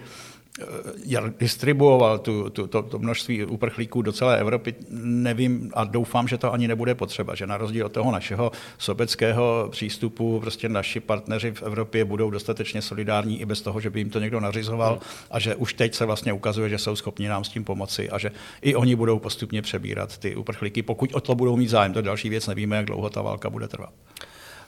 distribuoval 1.40 2.20
tu, 2.20 2.50
tu, 2.50 2.68
to, 2.68 2.84
to 2.84 3.00
množství 3.00 3.46
uprchlíků 3.46 4.02
do 4.02 4.12
celé 4.12 4.40
Evropy, 4.40 4.76
nevím 4.90 5.72
a 5.74 5.84
doufám, 5.84 6.28
že 6.28 6.38
to 6.38 6.54
ani 6.54 6.68
nebude 6.68 6.96
potřeba, 6.96 7.36
že 7.36 7.48
na 7.48 7.58
rozdíl 7.58 7.86
od 7.86 7.92
toho 7.92 8.12
našeho 8.12 8.52
sobeckého 8.78 9.68
přístupu 9.72 10.40
prostě 10.40 10.70
naši 10.70 11.00
partneři 11.00 11.52
v 11.52 11.64
Evropě 11.64 12.06
budou 12.06 12.30
dostatečně 12.30 12.82
solidární 12.82 13.42
i 13.42 13.46
bez 13.46 13.62
toho, 13.62 13.80
že 13.80 13.90
by 13.90 14.00
jim 14.00 14.10
to 14.10 14.20
někdo 14.20 14.40
nařizoval 14.40 15.00
a 15.32 15.40
že 15.40 15.56
už 15.56 15.74
teď 15.74 15.96
se 15.96 16.06
vlastně 16.06 16.34
ukazuje, 16.34 16.70
že 16.70 16.78
jsou 16.78 16.96
schopni 16.96 17.28
nám 17.28 17.44
s 17.44 17.50
tím 17.50 17.64
pomoci 17.64 18.10
a 18.10 18.18
že 18.18 18.32
i 18.62 18.76
oni 18.76 18.96
budou 18.96 19.20
postupně 19.20 19.62
přebírat 19.62 20.18
ty 20.18 20.36
uprchlíky, 20.36 20.82
pokud 20.82 21.14
o 21.14 21.22
to 21.22 21.36
budou 21.36 21.58
mít 21.58 21.70
zájem. 21.70 21.94
To 21.94 22.02
další 22.02 22.30
věc 22.30 22.48
nevíme, 22.48 22.76
jak 22.76 22.86
dlouho 22.86 23.10
ta 23.10 23.22
válka 23.22 23.50
bude 23.50 23.68
trvat. 23.68 23.94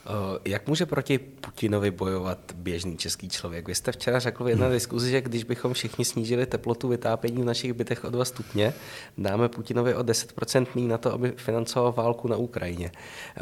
Eh, 0.06 0.38
jak 0.44 0.68
může 0.68 0.86
proti 0.86 1.18
Putinovi 1.18 1.90
bojovat 1.90 2.38
běžný 2.54 2.96
český 2.96 3.28
člověk? 3.28 3.68
Vy 3.68 3.74
jste 3.74 3.92
včera 3.92 4.18
řekl 4.18 4.44
v 4.44 4.48
jedné 4.48 4.66
hmm. 4.66 4.74
diskuzi, 4.74 5.10
že 5.10 5.20
když 5.20 5.44
bychom 5.44 5.72
všichni 5.72 6.04
snížili 6.04 6.46
teplotu 6.46 6.88
vytápění 6.88 7.42
v 7.42 7.44
našich 7.44 7.72
bytech 7.72 8.04
o 8.04 8.10
2 8.10 8.24
stupně, 8.24 8.74
dáme 9.18 9.48
Putinovi 9.48 9.94
o 9.94 10.02
10% 10.02 10.66
méně 10.74 10.88
na 10.88 10.98
to, 10.98 11.12
aby 11.12 11.32
financoval 11.36 11.92
válku 11.92 12.28
na 12.28 12.36
Ukrajině. 12.36 12.92
Eh, 13.36 13.40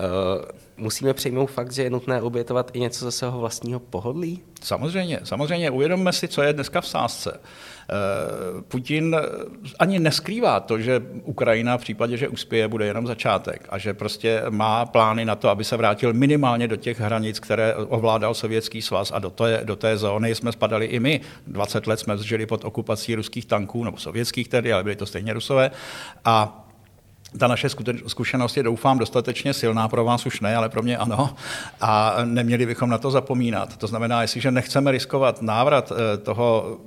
musíme 0.76 1.14
přijmout 1.14 1.46
fakt, 1.46 1.72
že 1.72 1.82
je 1.82 1.90
nutné 1.90 2.22
obětovat 2.22 2.70
i 2.72 2.80
něco 2.80 3.04
ze 3.04 3.12
svého 3.12 3.38
vlastního 3.38 3.80
pohodlí? 3.80 4.42
Samozřejmě, 4.64 5.20
samozřejmě. 5.24 5.70
Uvědomme 5.70 6.12
si, 6.12 6.28
co 6.28 6.42
je 6.42 6.52
dneska 6.52 6.80
v 6.80 6.88
sázce. 6.88 7.40
Eh, 7.90 8.62
Putin 8.68 9.16
ani 9.78 9.98
neskrývá 9.98 10.60
to, 10.60 10.78
že 10.78 11.02
Ukrajina 11.24 11.78
v 11.78 11.80
případě, 11.80 12.16
že 12.16 12.28
uspěje, 12.28 12.68
bude 12.68 12.86
jenom 12.86 13.06
začátek 13.06 13.66
a 13.68 13.78
že 13.78 13.94
prostě 13.94 14.42
má 14.50 14.86
plány 14.86 15.24
na 15.24 15.36
to, 15.36 15.48
aby 15.48 15.64
se 15.64 15.76
vrátil 15.76 16.12
minimálně 16.12 16.68
do 16.68 16.76
těch 16.76 17.00
hranic, 17.00 17.40
které 17.40 17.74
ovládal 17.74 18.34
Sovětský 18.34 18.82
svaz 18.82 19.12
a 19.14 19.18
do 19.18 19.30
té, 19.30 19.60
do 19.64 19.76
té 19.76 19.96
zóny 19.96 20.34
jsme 20.34 20.52
spadali 20.52 20.86
i 20.86 21.00
my. 21.00 21.20
20 21.46 21.86
let 21.86 22.00
jsme 22.00 22.18
žili 22.18 22.46
pod 22.46 22.64
okupací 22.64 23.14
ruských 23.14 23.46
tanků, 23.46 23.84
nebo 23.84 23.96
sovětských 23.96 24.48
tedy, 24.48 24.72
ale 24.72 24.82
byly 24.82 24.96
to 24.96 25.06
stejně 25.06 25.32
rusové. 25.32 25.70
A 26.24 26.66
ta 27.38 27.46
naše 27.46 27.68
zkušenost 28.06 28.56
je, 28.56 28.62
doufám, 28.62 28.98
dostatečně 28.98 29.54
silná, 29.54 29.88
pro 29.88 30.04
vás 30.04 30.26
už 30.26 30.40
ne, 30.40 30.56
ale 30.56 30.68
pro 30.68 30.82
mě 30.82 30.96
ano. 30.96 31.34
A 31.80 32.16
neměli 32.24 32.66
bychom 32.66 32.90
na 32.90 32.98
to 32.98 33.10
zapomínat. 33.10 33.76
To 33.76 33.86
znamená, 33.86 34.22
jestliže 34.22 34.50
nechceme 34.50 34.90
riskovat 34.90 35.42
návrat 35.42 35.92
eh, 35.92 36.16
toho 36.16 36.78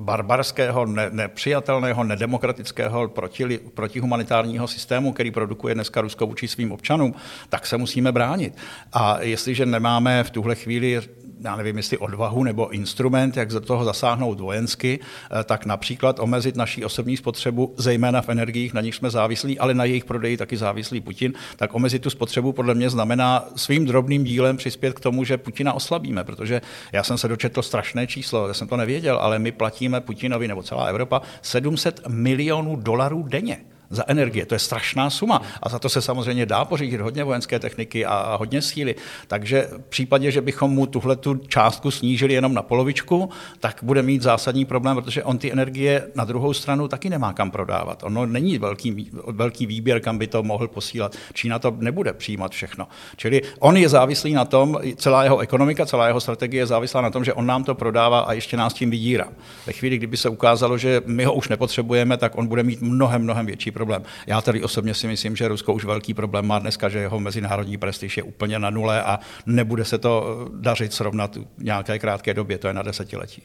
barbarského, 0.00 0.86
ne, 0.86 1.10
nepřijatelného, 1.12 2.04
nedemokratického 2.04 3.08
proti, 3.08 3.58
protihumanitárního 3.58 4.68
systému, 4.68 5.12
který 5.12 5.30
produkuje 5.30 5.74
dneska 5.74 6.00
Rusko 6.00 6.26
vůči 6.26 6.48
svým 6.48 6.72
občanům, 6.72 7.14
tak 7.48 7.66
se 7.66 7.76
musíme 7.76 8.12
bránit. 8.12 8.56
A 8.92 9.20
jestliže 9.20 9.66
nemáme 9.66 10.24
v 10.24 10.30
tuhle 10.30 10.54
chvíli 10.54 11.00
já 11.44 11.56
nevím, 11.56 11.76
jestli 11.76 11.98
odvahu 11.98 12.44
nebo 12.44 12.70
instrument, 12.70 13.36
jak 13.36 13.48
do 13.48 13.60
toho 13.60 13.84
zasáhnout 13.84 14.40
vojensky, 14.40 15.00
eh, 15.00 15.44
tak 15.44 15.66
například 15.66 16.18
omezit 16.18 16.56
naší 16.56 16.84
osobní 16.84 17.16
spotřebu, 17.16 17.74
zejména 17.76 18.22
v 18.22 18.28
energiích, 18.28 18.74
na 18.74 18.80
nich 18.80 18.94
jsme 18.94 19.10
závislí, 19.10 19.58
ale 19.58 19.74
na 19.74 19.84
jejich 19.84 20.04
prodeji 20.04 20.36
taky 20.36 20.56
závislý 20.56 21.00
Putin, 21.00 21.32
tak 21.56 21.74
omezit 21.74 22.02
tu 22.02 22.10
spotřebu 22.10 22.52
podle 22.52 22.74
mě 22.74 22.90
znamená 22.90 23.44
svým 23.56 23.86
drobným 23.86 24.24
dílem 24.24 24.56
přispět 24.56 24.94
k 24.94 25.00
tomu, 25.00 25.24
že 25.24 25.38
Putina 25.38 25.72
oslabíme, 25.72 26.24
protože 26.24 26.62
já 26.92 27.02
jsem 27.02 27.18
se 27.18 27.28
dočetl 27.28 27.62
strašné 27.62 28.06
číslo, 28.06 28.48
já 28.48 28.54
jsem 28.54 28.68
to 28.68 28.76
nevěděl, 28.76 29.18
ale 29.18 29.38
my 29.38 29.52
platíme 29.52 30.00
Putinovi 30.00 30.48
nebo 30.48 30.62
celá 30.62 30.84
Evropa 30.84 31.22
700 31.42 32.08
milionů 32.08 32.76
dolarů 32.76 33.22
denně 33.22 33.58
za 33.90 34.04
energie. 34.06 34.46
To 34.46 34.54
je 34.54 34.58
strašná 34.58 35.10
suma. 35.10 35.42
A 35.62 35.68
za 35.68 35.78
to 35.78 35.88
se 35.88 36.02
samozřejmě 36.02 36.46
dá 36.46 36.64
pořídit 36.64 37.00
hodně 37.00 37.24
vojenské 37.24 37.58
techniky 37.58 38.06
a 38.06 38.36
hodně 38.36 38.62
síly. 38.62 38.94
Takže 39.26 39.68
v 39.76 39.88
případě, 39.88 40.30
že 40.30 40.40
bychom 40.40 40.70
mu 40.70 40.86
tuhle 40.86 41.16
tu 41.16 41.34
částku 41.34 41.90
snížili 41.90 42.34
jenom 42.34 42.54
na 42.54 42.62
polovičku, 42.62 43.30
tak 43.60 43.78
bude 43.82 44.02
mít 44.02 44.22
zásadní 44.22 44.64
problém, 44.64 44.96
protože 44.96 45.24
on 45.24 45.38
ty 45.38 45.52
energie 45.52 46.06
na 46.14 46.24
druhou 46.24 46.52
stranu 46.52 46.88
taky 46.88 47.10
nemá 47.10 47.32
kam 47.32 47.50
prodávat. 47.50 48.02
Ono 48.02 48.26
není 48.26 48.58
velký, 48.58 49.10
velký 49.26 49.66
výběr, 49.66 50.00
kam 50.00 50.18
by 50.18 50.26
to 50.26 50.42
mohl 50.42 50.68
posílat. 50.68 51.16
Čína 51.32 51.58
to 51.58 51.76
nebude 51.78 52.12
přijímat 52.12 52.52
všechno. 52.52 52.88
Čili 53.16 53.42
on 53.58 53.76
je 53.76 53.88
závislý 53.88 54.32
na 54.32 54.44
tom, 54.44 54.78
celá 54.96 55.24
jeho 55.24 55.38
ekonomika, 55.38 55.86
celá 55.86 56.06
jeho 56.06 56.20
strategie 56.20 56.60
je 56.60 56.66
závislá 56.66 57.00
na 57.00 57.10
tom, 57.10 57.24
že 57.24 57.32
on 57.32 57.46
nám 57.46 57.64
to 57.64 57.74
prodává 57.74 58.20
a 58.20 58.32
ještě 58.32 58.56
nás 58.56 58.74
tím 58.74 58.90
vydírá. 58.90 59.28
Ve 59.66 59.72
chvíli, 59.72 59.96
kdyby 59.96 60.16
se 60.16 60.28
ukázalo, 60.28 60.78
že 60.78 61.02
my 61.06 61.24
ho 61.24 61.34
už 61.34 61.48
nepotřebujeme, 61.48 62.16
tak 62.16 62.38
on 62.38 62.46
bude 62.46 62.62
mít 62.62 62.80
mnohem, 62.80 63.22
mnohem 63.22 63.46
větší 63.46 63.70
problém. 63.80 64.02
Já 64.26 64.40
tady 64.40 64.62
osobně 64.62 64.94
si 64.94 65.06
myslím, 65.06 65.36
že 65.36 65.48
Rusko 65.48 65.72
už 65.72 65.84
velký 65.84 66.14
problém 66.14 66.46
má 66.46 66.58
dneska, 66.58 66.88
že 66.88 66.98
jeho 66.98 67.20
mezinárodní 67.20 67.76
prestiž 67.76 68.16
je 68.16 68.22
úplně 68.22 68.58
na 68.58 68.70
nule 68.70 69.02
a 69.02 69.18
nebude 69.46 69.84
se 69.84 69.98
to 69.98 70.46
dařit 70.54 70.92
srovnat 70.92 71.36
v 71.36 71.44
nějaké 71.58 71.98
krátké 71.98 72.34
době, 72.34 72.58
to 72.58 72.68
je 72.68 72.74
na 72.74 72.82
desetiletí. 72.82 73.42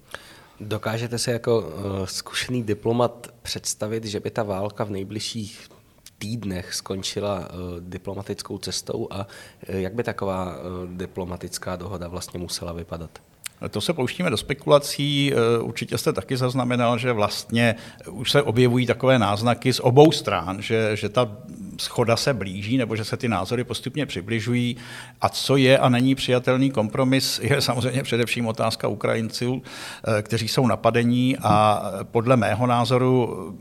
Dokážete 0.60 1.20
si 1.20 1.32
jako 1.32 1.60
uh, 1.60 2.06
zkušený 2.06 2.64
diplomat 2.64 3.28
představit, 3.42 4.06
že 4.06 4.20
by 4.20 4.30
ta 4.30 4.44
válka 4.44 4.84
v 4.84 4.90
nejbližších 4.90 5.70
týdnech 6.18 6.74
skončila 6.74 7.40
uh, 7.40 7.46
diplomatickou 7.80 8.58
cestou 8.58 9.08
a 9.12 9.28
jak 9.68 9.94
by 9.94 10.04
taková 10.04 10.56
diplomatická 10.86 11.76
dohoda 11.76 12.08
vlastně 12.08 12.40
musela 12.40 12.74
vypadat? 12.74 13.20
To 13.70 13.82
se 13.82 13.94
pouštíme 13.94 14.30
do 14.30 14.38
spekulací. 14.38 15.34
Eh, 15.34 15.62
určitě 15.62 15.98
jste 15.98 16.14
taky 16.14 16.38
zaznamenal, 16.38 16.98
že 16.98 17.12
vlastně 17.12 17.76
už 18.12 18.32
se 18.32 18.42
objevují 18.42 18.86
takové 18.86 19.20
náznaky 19.20 19.74
z 19.74 19.80
obou 19.80 20.12
stran, 20.12 20.62
že, 20.62 20.92
že 20.94 21.10
ta 21.10 21.32
schoda 21.78 22.16
se 22.16 22.34
blíží 22.34 22.78
nebo 22.78 22.96
že 22.96 23.06
se 23.06 23.18
ty 23.18 23.28
názory 23.28 23.64
postupně 23.64 24.06
přibližují. 24.06 24.78
A 25.22 25.30
co 25.30 25.58
je 25.58 25.78
a 25.78 25.90
není 25.90 26.16
přijatelný 26.16 26.72
kompromis, 26.72 27.40
je 27.44 27.62
samozřejmě 27.62 28.04
především 28.04 28.48
otázka 28.48 28.88
Ukrajinců, 28.88 29.62
eh, 30.08 30.22
kteří 30.22 30.48
jsou 30.48 30.68
napadení 30.68 31.38
a 31.38 31.84
podle 32.04 32.38
mého 32.38 32.68
názoru 32.68 33.56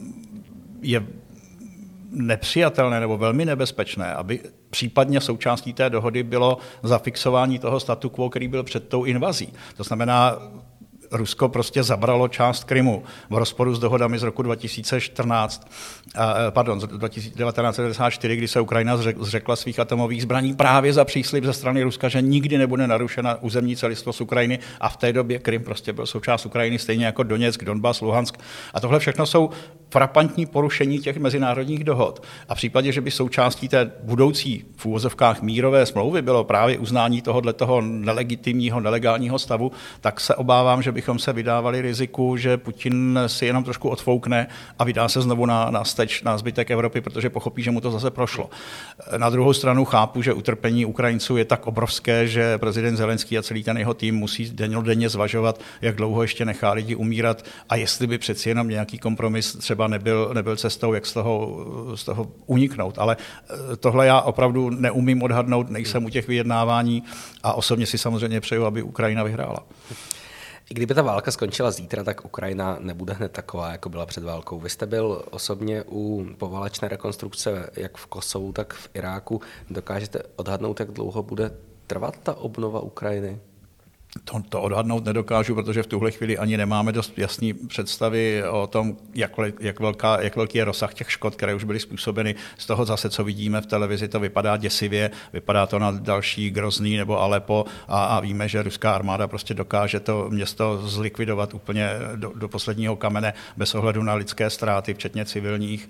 je 0.82 1.06
nepřijatelné 2.14 3.00
nebo 3.00 3.18
velmi 3.18 3.44
nebezpečné, 3.44 4.14
aby 4.14 4.40
případně 4.71 5.21
součástí 5.21 5.73
té 5.73 5.90
dohody 5.90 6.23
bylo 6.23 6.59
zafixování 6.83 7.59
toho 7.59 7.80
statu 7.80 8.09
quo, 8.09 8.30
který 8.30 8.49
byl 8.49 8.62
před 8.62 8.88
tou 8.88 9.04
invazí. 9.04 9.52
To 9.76 9.85
znamená 9.85 10.38
Rusko 11.14 11.49
prostě 11.49 11.83
zabralo 11.83 12.28
část 12.28 12.64
Krymu 12.64 13.02
v 13.30 13.37
rozporu 13.37 13.75
s 13.75 13.78
dohodami 13.78 14.18
z 14.18 14.23
roku 14.23 14.42
2014, 14.42 15.71
pardon, 16.50 16.78
1994, 16.78 18.37
kdy 18.37 18.49
se 18.49 18.61
Ukrajina 18.61 18.97
zřekla 19.21 19.56
svých 19.56 19.80
atomových 19.80 20.23
zbraní 20.23 20.54
právě 20.54 20.92
za 20.92 21.04
příslip 21.04 21.44
ze 21.44 21.52
strany 21.52 21.83
Ruska, 21.83 22.09
že 22.09 22.23
nikdy 22.23 22.59
nebude 22.59 22.87
narušena 22.87 23.42
územní 23.42 23.76
celistvost 23.76 24.21
Ukrajiny 24.21 24.59
a 24.80 24.88
v 24.88 24.97
té 24.97 25.12
době 25.12 25.38
Krym 25.38 25.62
prostě 25.62 25.92
byl 25.92 26.06
součást 26.06 26.47
Ukrajiny, 26.47 26.78
stejně 26.78 27.06
jako 27.06 27.23
Doněck, 27.23 27.64
Donbas, 27.64 28.00
Luhansk. 28.00 28.38
A 28.75 28.80
tohle 28.80 28.99
všechno 28.99 29.26
jsou 29.26 29.50
frapantní 29.90 30.47
porušení 30.47 30.99
těch 30.99 31.16
mezinárodních 31.16 31.85
dohod. 31.85 32.23
A 32.49 32.54
v 32.54 32.56
případě, 32.56 32.92
že 32.92 33.00
by 33.00 33.11
součástí 33.11 33.68
té 33.68 33.90
budoucí 34.02 34.64
v 34.76 34.87
úvozovkách 34.87 35.42
mírové 35.42 35.87
smlouvy 35.87 36.23
bylo 36.23 36.44
právě 36.44 36.78
uznání 36.78 37.23
tohohle 37.23 37.52
toho 37.52 37.80
nelegitimního, 37.80 38.80
nelegálního 38.80 39.38
stavu, 39.38 39.73
tak 40.00 40.21
se 40.21 40.35
obávám, 40.35 40.83
že 40.83 40.92
bychom 41.04 41.18
se 41.18 41.32
vydávali 41.32 41.80
riziku, 41.80 42.37
že 42.37 42.56
Putin 42.56 43.20
si 43.26 43.46
jenom 43.46 43.64
trošku 43.64 43.88
odfoukne 43.88 44.46
a 44.78 44.84
vydá 44.84 45.08
se 45.08 45.20
znovu 45.20 45.46
na, 45.46 45.70
na 45.70 45.84
steč 45.84 46.23
na 46.23 46.38
zbytek 46.38 46.70
Evropy, 46.70 47.00
protože 47.00 47.30
pochopí, 47.30 47.62
že 47.62 47.70
mu 47.70 47.80
to 47.80 47.90
zase 47.90 48.11
prošlo. 48.11 48.50
Na 49.16 49.30
druhou 49.30 49.52
stranu 49.52 49.84
chápu, 49.84 50.23
že 50.23 50.32
utrpení 50.32 50.87
Ukrajinců 50.87 51.37
je 51.37 51.44
tak 51.44 51.66
obrovské, 51.66 52.26
že 52.26 52.58
prezident 52.58 52.96
Zelenský 52.96 53.38
a 53.38 53.42
celý 53.42 53.64
ten 53.64 53.78
jeho 53.78 53.94
tým 53.94 54.16
musí 54.16 54.50
denně 54.50 55.08
zvažovat, 55.08 55.61
jak 55.82 55.96
dlouho 55.96 56.23
ještě 56.23 56.44
nechá 56.44 56.73
lidi 56.73 56.94
umírat 56.94 57.44
a 57.68 57.76
jestli 57.76 58.06
by 58.06 58.18
přeci 58.18 58.49
jenom 58.49 58.68
nějaký 58.68 58.99
kompromis 58.99 59.52
třeba 59.52 59.88
nebyl, 59.88 60.30
nebyl 60.34 60.56
cestou, 60.56 60.92
jak 60.92 61.06
z 61.06 61.12
toho, 61.12 61.66
z 61.94 62.04
toho 62.04 62.26
uniknout. 62.46 62.99
Ale 62.99 63.16
eh, 63.16 63.76
tohle 63.76 64.06
já 64.06 64.20
opravdu 64.20 64.70
neumím 64.70 65.23
odhadnout, 65.23 65.70
nejsem 65.70 66.04
u 66.04 66.08
těch 66.08 66.28
vyjednávání 66.28 67.02
a 67.42 67.52
osobně 67.52 67.87
si 67.87 67.99
samozřejmě 67.99 68.40
přeju, 68.40 68.64
aby 68.64 68.82
Ukrajina 68.82 69.23
vyhrála. 69.23 69.61
I 70.71 70.75
kdyby 70.75 70.94
ta 70.94 71.02
válka 71.02 71.30
skončila 71.30 71.71
zítra, 71.71 72.04
tak 72.04 72.25
Ukrajina 72.25 72.76
nebude 72.80 73.12
hned 73.12 73.33
taková, 73.33 73.73
jako 73.73 73.88
byla 73.88 74.06
před 74.06 74.25
válkou. 74.25 74.61
Vy 74.61 74.71
jste 74.71 74.87
byl 74.87 75.25
osobně 75.30 75.85
u 75.88 76.26
poválečné 76.38 76.88
rekonstrukce 76.88 77.71
jak 77.76 77.97
v 77.97 78.06
Kosovu, 78.06 78.52
tak 78.52 78.75
v 78.75 78.88
Iráku. 78.94 79.40
Dokážete 79.71 80.23
odhadnout, 80.37 80.80
jak 80.80 80.90
dlouho 80.90 81.23
bude 81.23 81.50
trvat 81.87 82.16
ta 82.23 82.35
obnova 82.35 82.80
Ukrajiny? 82.80 83.40
To, 84.25 84.42
to 84.49 84.62
odhadnout 84.62 85.04
nedokážu, 85.04 85.54
protože 85.54 85.83
v 85.83 85.87
tuhle 85.87 86.11
chvíli 86.11 86.38
ani 86.38 86.56
nemáme 86.56 86.92
dost 86.92 87.18
jasné 87.18 87.49
představy 87.66 88.44
o 88.50 88.66
tom, 88.66 88.97
jak, 89.14 89.33
jak, 89.61 89.80
velká, 89.80 90.21
jak 90.21 90.37
velký 90.37 90.59
je 90.59 90.64
rozsah 90.64 90.94
těch 90.94 91.11
škod, 91.11 91.35
které 91.37 91.54
už 91.54 91.64
byly 91.64 91.80
způsobeny. 91.80 92.35
Z 92.59 92.66
toho 92.66 92.85
zase, 92.85 93.11
co 93.11 93.25
vidíme 93.25 93.61
v 93.61 93.66
televizi, 93.66 94.09
to 94.09 94.21
vypadá 94.21 94.56
děsivě, 94.56 95.11
vypadá 95.33 95.66
to 95.66 95.78
na 95.78 95.90
další 95.90 96.50
Grozný 96.50 96.97
nebo 96.97 97.21
Alepo 97.21 97.64
a, 97.88 98.04
a 98.04 98.21
víme, 98.21 98.49
že 98.49 98.62
ruská 98.62 98.94
armáda 98.94 99.28
prostě 99.28 99.54
dokáže 99.54 100.00
to 100.00 100.26
město 100.30 100.88
zlikvidovat 100.88 101.54
úplně 101.54 101.90
do, 102.16 102.33
do 102.35 102.49
posledního 102.49 102.97
kamene 102.97 103.35
bez 103.56 103.75
ohledu 103.75 104.02
na 104.02 104.14
lidské 104.14 104.50
ztráty, 104.50 104.94
včetně 104.94 105.25
civilních. 105.25 105.88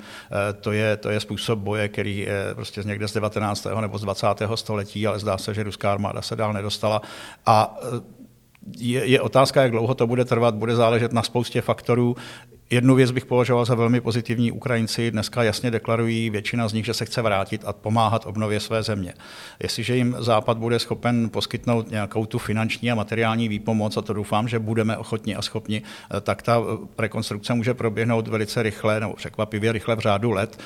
E, 0.50 0.52
to 0.52 0.72
je, 0.72 0.96
to 0.96 1.10
je 1.10 1.20
způsob 1.20 1.58
boje, 1.58 1.88
který 1.88 2.18
je 2.18 2.54
prostě 2.54 2.82
z 2.82 2.86
někde 2.86 3.08
z 3.08 3.12
19. 3.12 3.66
nebo 3.80 3.98
z 3.98 4.02
20. 4.02 4.26
století, 4.54 5.06
ale 5.06 5.18
zdá 5.18 5.38
se, 5.38 5.54
že 5.54 5.62
ruská 5.62 5.92
armáda 5.92 6.22
se 6.22 6.36
dál 6.36 6.52
nedostala. 6.52 7.02
A 7.46 7.78
e, 7.82 8.13
je, 8.78 9.06
je 9.06 9.20
otázka, 9.20 9.62
jak 9.62 9.70
dlouho 9.70 9.94
to 9.94 10.06
bude 10.06 10.24
trvat, 10.24 10.54
bude 10.54 10.76
záležet 10.76 11.12
na 11.12 11.22
spoustě 11.22 11.60
faktorů. 11.60 12.16
Jednu 12.70 12.94
věc 12.94 13.10
bych 13.10 13.26
považoval 13.26 13.64
za 13.64 13.74
velmi 13.74 14.00
pozitivní. 14.00 14.52
Ukrajinci 14.52 15.10
dneska 15.10 15.42
jasně 15.42 15.70
deklarují, 15.70 16.30
většina 16.30 16.68
z 16.68 16.72
nich, 16.72 16.84
že 16.84 16.94
se 16.94 17.04
chce 17.04 17.22
vrátit 17.22 17.62
a 17.64 17.72
pomáhat 17.72 18.26
obnově 18.26 18.60
své 18.60 18.82
země. 18.82 19.14
Jestliže 19.62 19.96
jim 19.96 20.16
Západ 20.18 20.58
bude 20.58 20.78
schopen 20.78 21.30
poskytnout 21.30 21.90
nějakou 21.90 22.26
tu 22.26 22.38
finanční 22.38 22.90
a 22.90 22.94
materiální 22.94 23.48
výpomoc, 23.48 23.96
a 23.96 24.02
to 24.02 24.12
doufám, 24.12 24.48
že 24.48 24.58
budeme 24.58 24.96
ochotni 24.96 25.36
a 25.36 25.42
schopni, 25.42 25.82
tak 26.22 26.42
ta 26.42 26.62
rekonstrukce 26.98 27.54
může 27.54 27.74
proběhnout 27.74 28.28
velice 28.28 28.62
rychle 28.62 29.00
nebo 29.00 29.14
překvapivě 29.14 29.72
rychle 29.72 29.96
v 29.96 30.00
řádu 30.00 30.30
let. 30.30 30.58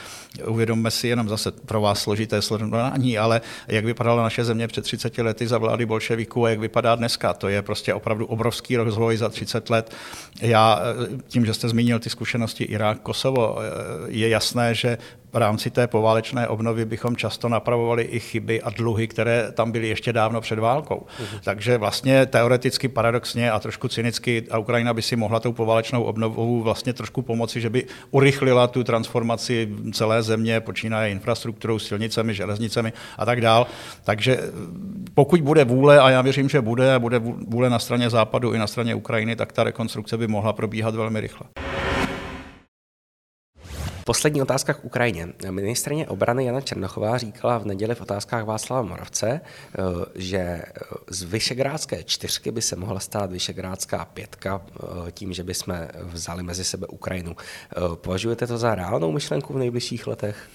Uvědomme 0.46 0.90
si 0.90 1.08
jenom 1.08 1.28
zase 1.28 1.52
pro 1.52 1.80
vás 1.80 2.00
složité 2.00 2.42
sledování, 2.42 3.18
ale 3.18 3.40
jak 3.68 3.84
vypadala 3.84 4.22
naše 4.22 4.44
země 4.44 4.68
před 4.68 4.82
30 4.82 5.18
lety 5.18 5.46
za 5.46 5.58
vlády 5.58 5.86
bolševiků 5.86 6.44
a 6.44 6.50
jak 6.50 6.58
vypadá 6.58 6.94
dneska. 6.94 7.32
To 7.32 7.48
je 7.48 7.62
prostě 7.62 7.94
opravdu 7.94 8.26
obrovský 8.26 8.76
rozvoj 8.76 9.16
za 9.16 9.28
30 9.28 9.70
let. 9.70 9.94
Já 10.40 10.80
tím, 11.28 11.46
že 11.46 11.54
jste 11.54 11.68
zmínil 11.68 11.87
zmínil 11.88 12.00
ty 12.00 12.10
zkušenosti 12.10 12.64
Irák, 12.64 13.00
Kosovo, 13.00 13.56
je 14.08 14.28
jasné, 14.28 14.74
že 14.74 14.98
v 15.32 15.36
rámci 15.36 15.70
té 15.70 15.86
poválečné 15.86 16.48
obnovy 16.48 16.84
bychom 16.84 17.16
často 17.16 17.48
napravovali 17.48 18.02
i 18.02 18.20
chyby 18.20 18.62
a 18.62 18.70
dluhy, 18.70 19.08
které 19.08 19.52
tam 19.52 19.72
byly 19.72 19.88
ještě 19.88 20.12
dávno 20.12 20.40
před 20.40 20.58
válkou. 20.58 21.06
Uh-huh. 21.22 21.40
Takže 21.44 21.78
vlastně 21.78 22.26
teoreticky, 22.26 22.88
paradoxně 22.88 23.50
a 23.50 23.58
trošku 23.58 23.88
cynicky, 23.88 24.44
a 24.50 24.58
Ukrajina 24.58 24.94
by 24.94 25.02
si 25.02 25.16
mohla 25.16 25.40
tou 25.40 25.52
poválečnou 25.52 26.02
obnovou 26.02 26.62
vlastně 26.62 26.92
trošku 26.92 27.22
pomoci, 27.22 27.60
že 27.60 27.70
by 27.70 27.84
urychlila 28.10 28.66
tu 28.66 28.84
transformaci 28.84 29.68
celé 29.92 30.22
země, 30.22 30.60
počínaje 30.60 31.12
infrastrukturou, 31.12 31.78
silnicemi, 31.78 32.34
železnicemi 32.34 32.92
a 33.18 33.24
tak 33.24 33.40
dál. 33.40 33.66
Takže 34.04 34.38
pokud 35.14 35.40
bude 35.40 35.64
vůle, 35.64 36.00
a 36.00 36.10
já 36.10 36.22
věřím, 36.22 36.48
že 36.48 36.60
bude, 36.60 36.94
a 36.94 36.98
bude 36.98 37.18
vůle 37.48 37.70
na 37.70 37.78
straně 37.78 38.10
západu 38.10 38.52
i 38.52 38.58
na 38.58 38.66
straně 38.66 38.94
Ukrajiny, 38.94 39.36
tak 39.36 39.52
ta 39.52 39.64
rekonstrukce 39.64 40.16
by 40.16 40.26
mohla 40.28 40.52
probíhat 40.52 40.94
velmi 40.94 41.20
rychle. 41.20 41.48
Poslední 44.08 44.42
otázka 44.42 44.74
k 44.74 44.84
Ukrajině. 44.84 45.28
Ministrině 45.50 46.06
obrany 46.06 46.44
Jana 46.44 46.60
Černochová 46.60 47.18
říkala 47.18 47.58
v 47.58 47.66
neděli 47.66 47.94
v 47.94 48.00
otázkách 48.00 48.44
Václava 48.44 48.82
Moravce, 48.82 49.40
eh, 49.40 49.82
že 50.14 50.62
z 51.10 51.22
Vyšegrádské 51.22 52.04
čtyřky 52.04 52.50
by 52.50 52.62
se 52.62 52.76
mohla 52.76 53.00
stát 53.00 53.32
Vyšegrádská 53.32 54.04
pětka 54.04 54.62
eh, 54.66 55.12
tím, 55.12 55.32
že 55.32 55.44
bychom 55.44 55.74
vzali 56.02 56.42
mezi 56.42 56.64
sebe 56.64 56.86
Ukrajinu. 56.86 57.36
Eh, 57.36 57.80
považujete 57.94 58.46
to 58.46 58.58
za 58.58 58.74
reálnou 58.74 59.12
myšlenku 59.12 59.52
v 59.52 59.58
nejbližších 59.58 60.06
letech? 60.06 60.48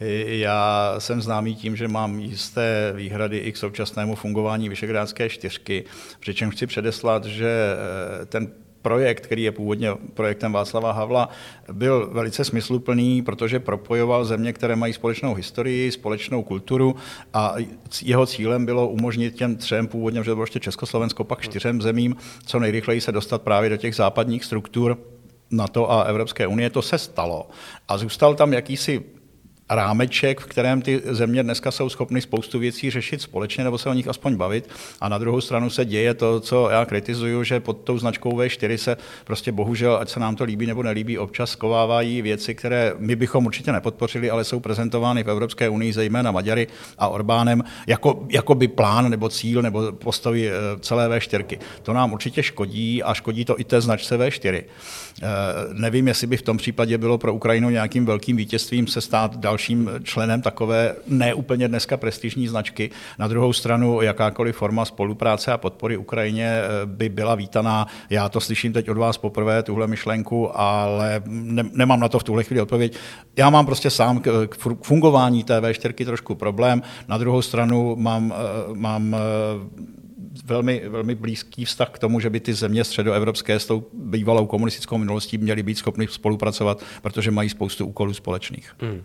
Já 0.26 0.94
jsem 0.98 1.22
známý 1.22 1.56
tím, 1.56 1.76
že 1.76 1.88
mám 1.88 2.18
jisté 2.18 2.92
výhrady 2.96 3.38
i 3.38 3.52
k 3.52 3.56
současnému 3.56 4.14
fungování 4.14 4.68
Vyšegrádské 4.68 5.28
čtyřky, 5.28 5.84
přičemž 6.20 6.54
chci 6.54 6.66
předeslat, 6.66 7.24
že 7.24 7.76
ten 8.26 8.52
projekt, 8.88 9.20
který 9.20 9.42
je 9.42 9.52
původně 9.52 9.90
projektem 10.14 10.52
Václava 10.52 10.92
Havla, 10.92 11.28
byl 11.72 12.08
velice 12.12 12.44
smysluplný, 12.44 13.22
protože 13.22 13.60
propojoval 13.60 14.24
země, 14.24 14.52
které 14.52 14.76
mají 14.76 14.92
společnou 14.92 15.34
historii, 15.34 15.92
společnou 15.92 16.42
kulturu 16.42 16.96
a 17.34 17.54
jeho 18.02 18.26
cílem 18.26 18.66
bylo 18.66 18.88
umožnit 18.88 19.34
těm 19.34 19.56
třem, 19.56 19.86
původně, 19.86 20.20
že 20.24 20.30
to 20.30 20.34
bylo 20.34 20.42
ještě 20.42 20.60
Československo, 20.60 21.24
pak 21.24 21.40
čtyřem 21.40 21.82
zemím, 21.82 22.16
co 22.46 22.58
nejrychleji 22.58 23.00
se 23.00 23.12
dostat 23.12 23.42
právě 23.42 23.70
do 23.70 23.76
těch 23.76 23.94
západních 23.94 24.44
struktur 24.44 24.98
NATO 25.50 25.90
a 25.90 26.02
Evropské 26.02 26.46
unie. 26.46 26.70
To 26.70 26.82
se 26.82 26.98
stalo 26.98 27.48
a 27.88 27.98
zůstal 27.98 28.34
tam 28.34 28.52
jakýsi 28.52 29.17
rámeček, 29.70 30.40
v 30.40 30.46
kterém 30.46 30.82
ty 30.82 31.02
země 31.04 31.42
dneska 31.42 31.70
jsou 31.70 31.88
schopny 31.88 32.20
spoustu 32.20 32.58
věcí 32.58 32.90
řešit 32.90 33.22
společně 33.22 33.64
nebo 33.64 33.78
se 33.78 33.88
o 33.88 33.92
nich 33.92 34.08
aspoň 34.08 34.36
bavit. 34.36 34.68
A 35.00 35.08
na 35.08 35.18
druhou 35.18 35.40
stranu 35.40 35.70
se 35.70 35.84
děje 35.84 36.14
to, 36.14 36.40
co 36.40 36.70
já 36.70 36.84
kritizuju, 36.84 37.44
že 37.44 37.60
pod 37.60 37.78
tou 37.84 37.98
značkou 37.98 38.30
V4 38.30 38.74
se 38.74 38.96
prostě 39.24 39.52
bohužel, 39.52 39.98
ať 40.00 40.08
se 40.08 40.20
nám 40.20 40.36
to 40.36 40.44
líbí 40.44 40.66
nebo 40.66 40.82
nelíbí, 40.82 41.18
občas 41.18 41.50
skovávají 41.50 42.22
věci, 42.22 42.54
které 42.54 42.92
my 42.98 43.16
bychom 43.16 43.46
určitě 43.46 43.72
nepodpořili, 43.72 44.30
ale 44.30 44.44
jsou 44.44 44.60
prezentovány 44.60 45.24
v 45.24 45.30
Evropské 45.30 45.68
unii, 45.68 45.92
zejména 45.92 46.32
Maďary 46.32 46.66
a 46.98 47.08
Orbánem, 47.08 47.64
jako, 47.86 48.26
jako 48.28 48.54
by 48.54 48.68
plán 48.68 49.10
nebo 49.10 49.28
cíl 49.28 49.62
nebo 49.62 49.92
postavy 49.92 50.50
eh, 50.50 50.52
celé 50.80 51.08
V4. 51.08 51.58
To 51.82 51.92
nám 51.92 52.12
určitě 52.12 52.42
škodí 52.42 53.02
a 53.02 53.14
škodí 53.14 53.44
to 53.44 53.60
i 53.60 53.64
té 53.64 53.80
značce 53.80 54.18
V4. 54.18 54.64
Eh, 55.22 55.26
nevím, 55.72 56.08
jestli 56.08 56.26
by 56.26 56.36
v 56.36 56.42
tom 56.42 56.56
případě 56.56 56.98
bylo 56.98 57.18
pro 57.18 57.34
Ukrajinu 57.34 57.70
nějakým 57.70 58.06
velkým 58.06 58.36
vítězstvím 58.36 58.86
se 58.86 59.00
stát 59.00 59.36
dalším 59.58 59.90
členem 60.02 60.42
takové 60.42 60.94
neúplně 61.06 61.68
dneska 61.68 61.96
prestižní 61.96 62.48
značky. 62.48 62.90
Na 63.18 63.28
druhou 63.28 63.52
stranu, 63.52 64.02
jakákoliv 64.02 64.56
forma 64.56 64.84
spolupráce 64.84 65.52
a 65.52 65.58
podpory 65.58 65.96
Ukrajině 65.96 66.46
eh, 66.46 66.86
by 66.86 67.08
byla 67.08 67.34
vítaná. 67.34 67.86
Já 68.10 68.28
to 68.28 68.40
slyším 68.40 68.72
teď 68.72 68.90
od 68.90 68.96
vás 68.96 69.18
poprvé, 69.18 69.62
tuhle 69.62 69.86
myšlenku, 69.86 70.60
ale 70.60 71.22
ne, 71.26 71.64
nemám 71.72 72.00
na 72.00 72.08
to 72.08 72.18
v 72.18 72.24
tuhle 72.24 72.44
chvíli 72.44 72.60
odpověď. 72.60 72.96
Já 73.36 73.50
mám 73.50 73.66
prostě 73.66 73.90
sám 73.90 74.20
k 74.20 74.56
fungování 74.82 75.44
té 75.44 75.60
V4 75.60 76.04
trošku 76.04 76.34
problém. 76.34 76.82
Na 77.08 77.18
druhou 77.18 77.42
stranu 77.42 77.96
mám, 77.96 78.34
eh, 78.34 78.74
mám 78.74 79.16
velmi, 80.44 80.88
velmi 80.88 81.14
blízký 81.14 81.64
vztah 81.64 81.90
k 81.90 81.98
tomu, 81.98 82.20
že 82.20 82.30
by 82.30 82.40
ty 82.40 82.54
země 82.54 82.84
středoevropské 82.84 83.60
s 83.60 83.66
tou 83.66 83.86
bývalou 83.92 84.46
komunistickou 84.46 84.98
minulostí 84.98 85.38
měly 85.38 85.62
být 85.62 85.78
schopny 85.78 86.08
spolupracovat, 86.08 86.82
protože 87.02 87.30
mají 87.30 87.48
spoustu 87.48 87.86
úkolů 87.86 88.14
společných. 88.14 88.72
Hmm. 88.80 89.02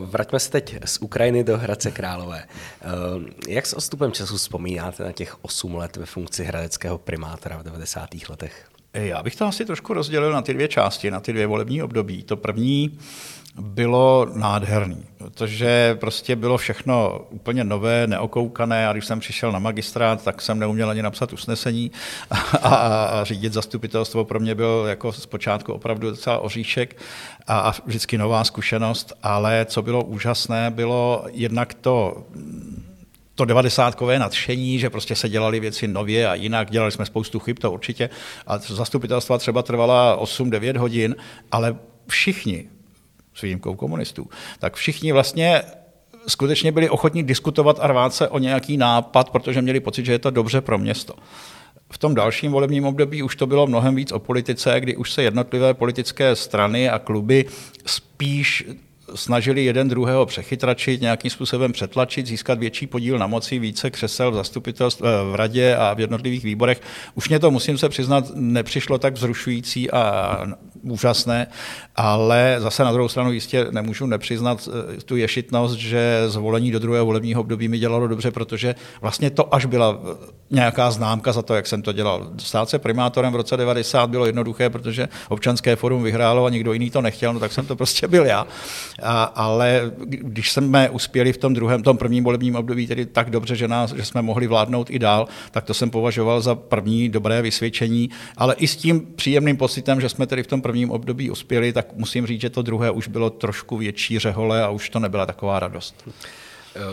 Vraťme 0.00 0.40
se 0.40 0.50
teď 0.50 0.76
z 0.84 0.98
Ukrajiny 0.98 1.44
do 1.44 1.58
Hradce 1.58 1.90
Králové. 1.90 2.44
Eh, 2.44 3.52
jak 3.52 3.66
s 3.66 3.72
odstupem 3.72 4.12
času 4.12 4.36
vzpomínáte 4.36 5.04
na 5.04 5.12
těch 5.12 5.44
8 5.44 5.74
let 5.74 5.96
ve 5.96 6.06
funkci 6.06 6.44
hradeckého 6.44 6.98
primátora 6.98 7.58
v 7.58 7.62
90. 7.62 8.08
letech? 8.28 8.73
Já 8.94 9.22
bych 9.22 9.36
to 9.36 9.46
asi 9.46 9.64
trošku 9.64 9.94
rozdělil 9.94 10.32
na 10.32 10.42
ty 10.42 10.54
dvě 10.54 10.68
části, 10.68 11.10
na 11.10 11.20
ty 11.20 11.32
dvě 11.32 11.46
volební 11.46 11.82
období. 11.82 12.22
To 12.22 12.36
první 12.36 12.98
bylo 13.60 14.26
nádherný, 14.34 15.04
protože 15.18 15.96
prostě 16.00 16.36
bylo 16.36 16.58
všechno 16.58 17.20
úplně 17.30 17.64
nové, 17.64 18.06
neokoukané. 18.06 18.88
A 18.88 18.92
když 18.92 19.04
jsem 19.06 19.20
přišel 19.20 19.52
na 19.52 19.58
magistrát, 19.58 20.24
tak 20.24 20.42
jsem 20.42 20.58
neuměl 20.58 20.90
ani 20.90 21.02
napsat 21.02 21.32
usnesení. 21.32 21.90
A, 22.30 22.68
a, 22.68 23.04
a 23.04 23.24
řídit 23.24 23.52
zastupitelstvo 23.52 24.24
pro 24.24 24.40
mě 24.40 24.54
byl 24.54 24.84
jako 24.88 25.12
zpočátku 25.12 25.72
opravdu 25.72 26.10
docela 26.10 26.38
oříšek 26.38 26.96
a, 27.46 27.58
a 27.58 27.74
vždycky 27.86 28.18
nová 28.18 28.44
zkušenost, 28.44 29.12
ale 29.22 29.66
co 29.68 29.82
bylo 29.82 30.04
úžasné, 30.04 30.70
bylo 30.70 31.24
jednak 31.32 31.74
to 31.74 32.24
to 33.34 33.44
devadesátkové 33.44 34.18
nadšení, 34.18 34.78
že 34.78 34.90
prostě 34.90 35.16
se 35.16 35.28
dělali 35.28 35.60
věci 35.60 35.88
nově 35.88 36.28
a 36.28 36.34
jinak, 36.34 36.70
dělali 36.70 36.92
jsme 36.92 37.06
spoustu 37.06 37.38
chyb, 37.38 37.56
to 37.60 37.72
určitě. 37.72 38.10
A 38.46 38.58
zastupitelstva 38.58 39.38
třeba 39.38 39.62
trvala 39.62 40.18
8-9 40.22 40.76
hodin, 40.76 41.16
ale 41.52 41.76
všichni, 42.08 42.68
s 43.34 43.42
výjimkou 43.42 43.74
komunistů, 43.74 44.28
tak 44.58 44.74
všichni 44.74 45.12
vlastně 45.12 45.62
skutečně 46.26 46.72
byli 46.72 46.90
ochotní 46.90 47.22
diskutovat 47.22 47.78
a 47.80 47.86
rvát 47.86 48.14
se 48.14 48.28
o 48.28 48.38
nějaký 48.38 48.76
nápad, 48.76 49.30
protože 49.30 49.62
měli 49.62 49.80
pocit, 49.80 50.06
že 50.06 50.12
je 50.12 50.18
to 50.18 50.30
dobře 50.30 50.60
pro 50.60 50.78
město. 50.78 51.14
V 51.90 51.98
tom 51.98 52.14
dalším 52.14 52.52
volebním 52.52 52.86
období 52.86 53.22
už 53.22 53.36
to 53.36 53.46
bylo 53.46 53.66
mnohem 53.66 53.94
víc 53.94 54.12
o 54.12 54.18
politice, 54.18 54.80
kdy 54.80 54.96
už 54.96 55.12
se 55.12 55.22
jednotlivé 55.22 55.74
politické 55.74 56.36
strany 56.36 56.90
a 56.90 56.98
kluby 56.98 57.44
spíš 57.86 58.64
snažili 59.14 59.64
jeden 59.64 59.88
druhého 59.88 60.26
přechytračit, 60.26 61.00
nějakým 61.00 61.30
způsobem 61.30 61.72
přetlačit, 61.72 62.26
získat 62.26 62.58
větší 62.58 62.86
podíl 62.86 63.18
na 63.18 63.26
moci, 63.26 63.58
více 63.58 63.90
křesel 63.90 64.30
v 64.30 64.34
zastupitelstvu, 64.34 65.06
eh, 65.06 65.30
v 65.30 65.34
radě 65.34 65.76
a 65.76 65.94
v 65.94 66.00
jednotlivých 66.00 66.44
výborech. 66.44 66.80
Už 67.14 67.28
mě 67.28 67.38
to, 67.38 67.50
musím 67.50 67.78
se 67.78 67.88
přiznat, 67.88 68.24
nepřišlo 68.34 68.98
tak 68.98 69.14
vzrušující 69.14 69.90
a 69.90 70.46
úžasné, 70.82 71.46
ale 71.96 72.56
zase 72.58 72.84
na 72.84 72.92
druhou 72.92 73.08
stranu 73.08 73.32
jistě 73.32 73.66
nemůžu 73.70 74.06
nepřiznat 74.06 74.68
eh, 74.68 75.00
tu 75.00 75.16
ješitnost, 75.16 75.74
že 75.74 76.24
zvolení 76.26 76.70
do 76.70 76.78
druhého 76.78 77.06
volebního 77.06 77.40
období 77.40 77.68
mi 77.68 77.78
dělalo 77.78 78.08
dobře, 78.08 78.30
protože 78.30 78.74
vlastně 79.00 79.30
to 79.30 79.54
až 79.54 79.66
byla 79.66 79.98
eh, 79.98 80.32
nějaká 80.50 80.90
známka 80.90 81.32
za 81.32 81.42
to, 81.42 81.54
jak 81.54 81.66
jsem 81.66 81.82
to 81.82 81.92
dělal. 81.92 82.30
Stát 82.38 82.68
se 82.68 82.78
primátorem 82.78 83.32
v 83.32 83.36
roce 83.36 83.56
90 83.56 84.10
bylo 84.10 84.26
jednoduché, 84.26 84.70
protože 84.70 85.08
občanské 85.28 85.76
forum 85.76 86.02
vyhrálo 86.02 86.44
a 86.44 86.50
nikdo 86.50 86.72
jiný 86.72 86.90
to 86.90 87.00
nechtěl, 87.00 87.32
no 87.32 87.40
tak 87.40 87.52
jsem 87.52 87.66
to 87.66 87.76
prostě 87.76 88.08
byl 88.08 88.26
já. 88.26 88.46
A, 89.02 89.24
ale 89.24 89.92
když 90.06 90.52
jsme 90.52 90.90
uspěli 90.90 91.32
v 91.32 91.38
tom 91.38 91.54
druhém, 91.54 91.82
tom 91.82 91.98
prvním 91.98 92.24
volebním 92.24 92.56
období 92.56 92.86
tedy 92.86 93.06
tak 93.06 93.30
dobře, 93.30 93.56
že, 93.56 93.68
nás, 93.68 93.92
že 93.92 94.04
jsme 94.04 94.22
mohli 94.22 94.46
vládnout 94.46 94.90
i 94.90 94.98
dál, 94.98 95.28
tak 95.50 95.64
to 95.64 95.74
jsem 95.74 95.90
považoval 95.90 96.40
za 96.40 96.54
první 96.54 97.08
dobré 97.08 97.42
vysvědčení, 97.42 98.10
ale 98.36 98.54
i 98.54 98.66
s 98.66 98.76
tím 98.76 99.06
příjemným 99.16 99.56
pocitem, 99.56 100.00
že 100.00 100.08
jsme 100.08 100.26
tedy 100.26 100.42
v 100.42 100.46
tom 100.46 100.62
prvním 100.62 100.90
období 100.90 101.30
uspěli, 101.30 101.72
tak 101.72 101.86
musím 101.94 102.26
říct, 102.26 102.40
že 102.40 102.50
to 102.50 102.62
druhé 102.62 102.90
už 102.90 103.08
bylo 103.08 103.30
trošku 103.30 103.76
větší 103.76 104.18
řehole 104.18 104.62
a 104.62 104.70
už 104.70 104.90
to 104.90 104.98
nebyla 104.98 105.26
taková 105.26 105.60
radost. 105.60 106.08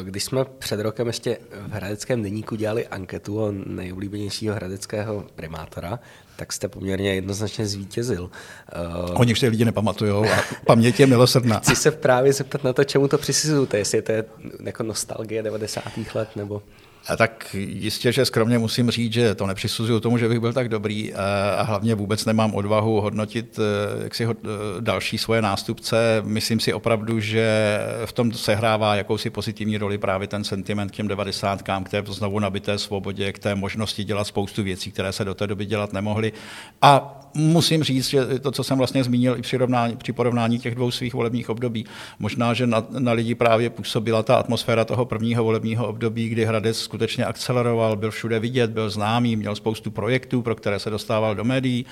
Když 0.03 0.23
jsme 0.23 0.45
před 0.59 0.79
rokem 0.79 1.07
ještě 1.07 1.37
v 1.67 1.71
Hradeckém 1.71 2.23
deníku 2.23 2.55
dělali 2.55 2.87
anketu 2.87 3.43
o 3.43 3.51
nejoblíbenějšího 3.51 4.55
hradeckého 4.55 5.25
primátora, 5.35 5.99
tak 6.41 6.53
jste 6.53 6.67
poměrně 6.67 7.15
jednoznačně 7.15 7.65
zvítězil. 7.65 8.23
Uh, 8.23 9.21
Oni 9.21 9.35
si 9.35 9.47
lidi 9.47 9.65
nepamatují 9.65 10.29
a 10.29 10.43
paměť 10.65 10.99
je 10.99 11.07
milosrdná. 11.07 11.59
Chci 11.59 11.75
se 11.75 11.91
právě 11.91 12.33
zeptat 12.33 12.63
na 12.63 12.73
to, 12.73 12.83
čemu 12.83 13.07
to 13.07 13.17
přisuzujete, 13.17 13.77
jestli 13.77 14.01
to 14.01 14.11
je 14.11 14.25
jako 14.63 14.83
nostalgie 14.83 15.43
90. 15.43 15.83
let 16.15 16.29
nebo... 16.35 16.61
A 17.07 17.17
tak 17.17 17.55
jistě, 17.59 18.11
že 18.11 18.25
skromně 18.25 18.59
musím 18.59 18.91
říct, 18.91 19.13
že 19.13 19.35
to 19.35 19.47
nepřisuzuju 19.47 19.99
tomu, 19.99 20.17
že 20.17 20.29
bych 20.29 20.39
byl 20.39 20.53
tak 20.53 20.69
dobrý 20.69 21.13
a 21.13 21.61
hlavně 21.61 21.95
vůbec 21.95 22.25
nemám 22.25 22.55
odvahu 22.55 23.01
hodnotit 23.01 23.59
eh, 23.59 24.03
jak 24.03 24.15
si 24.15 24.25
eh, 24.25 24.35
další 24.79 25.17
svoje 25.17 25.41
nástupce. 25.41 26.21
Myslím 26.25 26.59
si 26.59 26.73
opravdu, 26.73 27.19
že 27.19 27.79
v 28.05 28.13
tom 28.13 28.31
sehrává 28.31 28.95
jakousi 28.95 29.29
pozitivní 29.29 29.77
roli 29.77 29.97
právě 29.97 30.27
ten 30.27 30.43
sentiment 30.43 30.91
k 30.91 30.95
těm 30.95 31.07
devadesátkám, 31.07 31.83
k 31.83 31.89
té 31.89 32.03
znovu 32.07 32.39
nabité 32.39 32.77
svobodě, 32.77 33.33
k 33.33 33.39
té 33.39 33.55
možnosti 33.55 34.03
dělat 34.03 34.27
spoustu 34.27 34.63
věcí, 34.63 34.91
které 34.91 35.11
se 35.11 35.25
do 35.25 35.33
té 35.33 35.47
doby 35.47 35.65
dělat 35.65 35.93
nemohly. 35.93 36.33
A 36.81 37.21
musím 37.33 37.83
říct, 37.83 38.09
že 38.09 38.25
to, 38.39 38.51
co 38.51 38.63
jsem 38.63 38.77
vlastně 38.77 39.03
zmínil 39.03 39.37
i 39.37 39.41
při, 39.41 39.57
rovnání, 39.57 39.95
při 39.95 40.13
porovnání 40.13 40.59
těch 40.59 40.75
dvou 40.75 40.91
svých 40.91 41.13
volebních 41.13 41.49
období, 41.49 41.85
možná, 42.19 42.53
že 42.53 42.67
na, 42.67 42.85
na 42.89 43.11
lidi 43.11 43.35
právě 43.35 43.69
působila 43.69 44.23
ta 44.23 44.35
atmosféra 44.35 44.85
toho 44.85 45.05
prvního 45.05 45.43
volebního 45.43 45.87
období, 45.87 46.29
kdy 46.29 46.45
Hradec 46.45 46.77
skutečně 46.77 47.25
akceleroval, 47.25 47.95
byl 47.95 48.11
všude 48.11 48.39
vidět, 48.39 48.71
byl 48.71 48.89
známý, 48.89 49.35
měl 49.35 49.55
spoustu 49.55 49.91
projektů, 49.91 50.41
pro 50.41 50.55
které 50.55 50.79
se 50.79 50.89
dostával 50.89 51.35
do 51.35 51.43
médií 51.43 51.85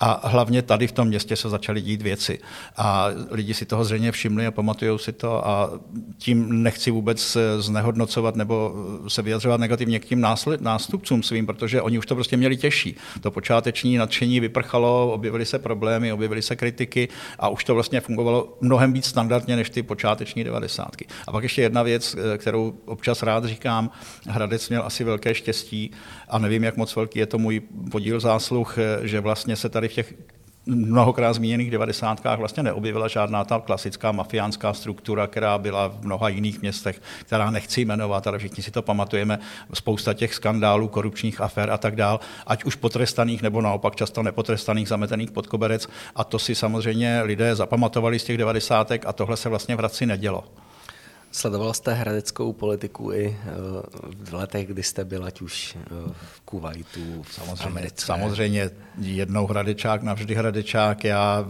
a 0.00 0.28
hlavně 0.28 0.62
tady 0.62 0.86
v 0.86 0.92
tom 0.92 1.08
městě 1.08 1.36
se 1.36 1.48
začaly 1.48 1.80
dít 1.80 2.02
věci. 2.02 2.38
A 2.76 3.08
lidi 3.30 3.54
si 3.54 3.66
toho 3.66 3.84
zřejmě 3.84 4.12
všimli 4.12 4.46
a 4.46 4.50
pamatují 4.50 4.98
si 4.98 5.12
to 5.12 5.48
a 5.48 5.70
tím 6.18 6.62
nechci 6.62 6.90
vůbec 6.90 7.36
znehodnocovat 7.58 8.36
nebo 8.36 8.74
se 9.08 9.22
vyjadřovat 9.22 9.60
negativně 9.60 9.98
k 9.98 10.04
tím 10.04 10.26
nástupcům 10.60 11.22
svým, 11.22 11.46
protože 11.46 11.82
oni 11.82 11.98
už 11.98 12.06
to 12.06 12.14
prostě 12.14 12.36
měli 12.36 12.56
těžší. 12.56 12.96
To 13.20 13.30
počáteční 13.30 13.96
nadšení 13.96 14.40
vyprchalo 14.40 14.85
stalo, 14.86 15.12
objevily 15.12 15.44
se 15.44 15.58
problémy, 15.58 16.12
objevily 16.12 16.42
se 16.42 16.56
kritiky 16.56 17.08
a 17.38 17.48
už 17.48 17.64
to 17.64 17.74
vlastně 17.74 18.00
fungovalo 18.00 18.58
mnohem 18.60 18.92
víc 18.92 19.06
standardně 19.06 19.56
než 19.56 19.70
ty 19.70 19.82
počáteční 19.82 20.44
devadesátky. 20.44 21.06
A 21.26 21.32
pak 21.32 21.42
ještě 21.42 21.62
jedna 21.62 21.82
věc, 21.82 22.16
eh, 22.34 22.38
kterou 22.38 22.74
občas 22.86 23.22
rád 23.22 23.44
říkám, 23.44 23.90
Hradec 24.28 24.68
měl 24.68 24.82
asi 24.82 25.04
velké 25.04 25.34
štěstí 25.34 25.90
a 26.28 26.38
nevím, 26.38 26.64
jak 26.64 26.76
moc 26.76 26.96
velký 26.96 27.18
je 27.18 27.26
to 27.26 27.38
můj 27.38 27.60
podíl 27.90 28.20
zásluh, 28.20 28.78
eh, 28.78 29.06
že 29.06 29.20
vlastně 29.20 29.56
se 29.56 29.68
tady 29.68 29.88
v 29.88 29.92
těch 29.92 30.14
mnohokrát 30.66 31.32
zmíněných 31.32 31.70
devadesátkách 31.70 32.38
vlastně 32.38 32.62
neobjevila 32.62 33.08
žádná 33.08 33.44
ta 33.44 33.60
klasická 33.60 34.12
mafiánská 34.12 34.72
struktura, 34.72 35.26
která 35.26 35.58
byla 35.58 35.88
v 35.88 36.04
mnoha 36.04 36.28
jiných 36.28 36.62
městech, 36.62 37.02
která 37.20 37.50
nechci 37.50 37.80
jmenovat, 37.80 38.26
ale 38.26 38.38
všichni 38.38 38.62
si 38.62 38.70
to 38.70 38.82
pamatujeme, 38.82 39.38
spousta 39.74 40.14
těch 40.14 40.34
skandálů, 40.34 40.88
korupčních 40.88 41.40
afér 41.40 41.70
a 41.70 41.78
tak 41.78 41.96
dál, 41.96 42.20
ať 42.46 42.64
už 42.64 42.74
potrestaných 42.74 43.42
nebo 43.42 43.60
naopak 43.60 43.96
často 43.96 44.22
nepotrestaných, 44.22 44.88
zametených 44.88 45.30
pod 45.30 45.46
koberec. 45.46 45.88
A 46.16 46.24
to 46.24 46.38
si 46.38 46.54
samozřejmě 46.54 47.22
lidé 47.22 47.54
zapamatovali 47.54 48.18
z 48.18 48.24
těch 48.24 48.38
devadesátek 48.38 49.06
a 49.06 49.12
tohle 49.12 49.36
se 49.36 49.48
vlastně 49.48 49.76
v 49.76 49.78
Hradci 49.78 50.06
nedělo. 50.06 50.44
Sledoval 51.36 51.74
jste 51.74 51.94
hradeckou 51.94 52.52
politiku 52.52 53.12
i 53.12 53.26
eh, 53.26 53.52
v 54.18 54.34
letech, 54.34 54.66
kdy 54.66 54.82
jste 54.82 55.04
byl, 55.04 55.24
ať 55.24 55.40
už 55.40 55.76
eh, 55.76 56.12
v 56.34 56.40
Kuwaitu, 56.40 57.22
v 57.22 57.34
samozřejmě, 57.34 57.66
Americe? 57.66 58.06
Samozřejmě 58.06 58.70
jednou 59.00 59.46
hradečák, 59.46 60.02
navždy 60.02 60.34
hradečák. 60.34 61.04
Já 61.04 61.46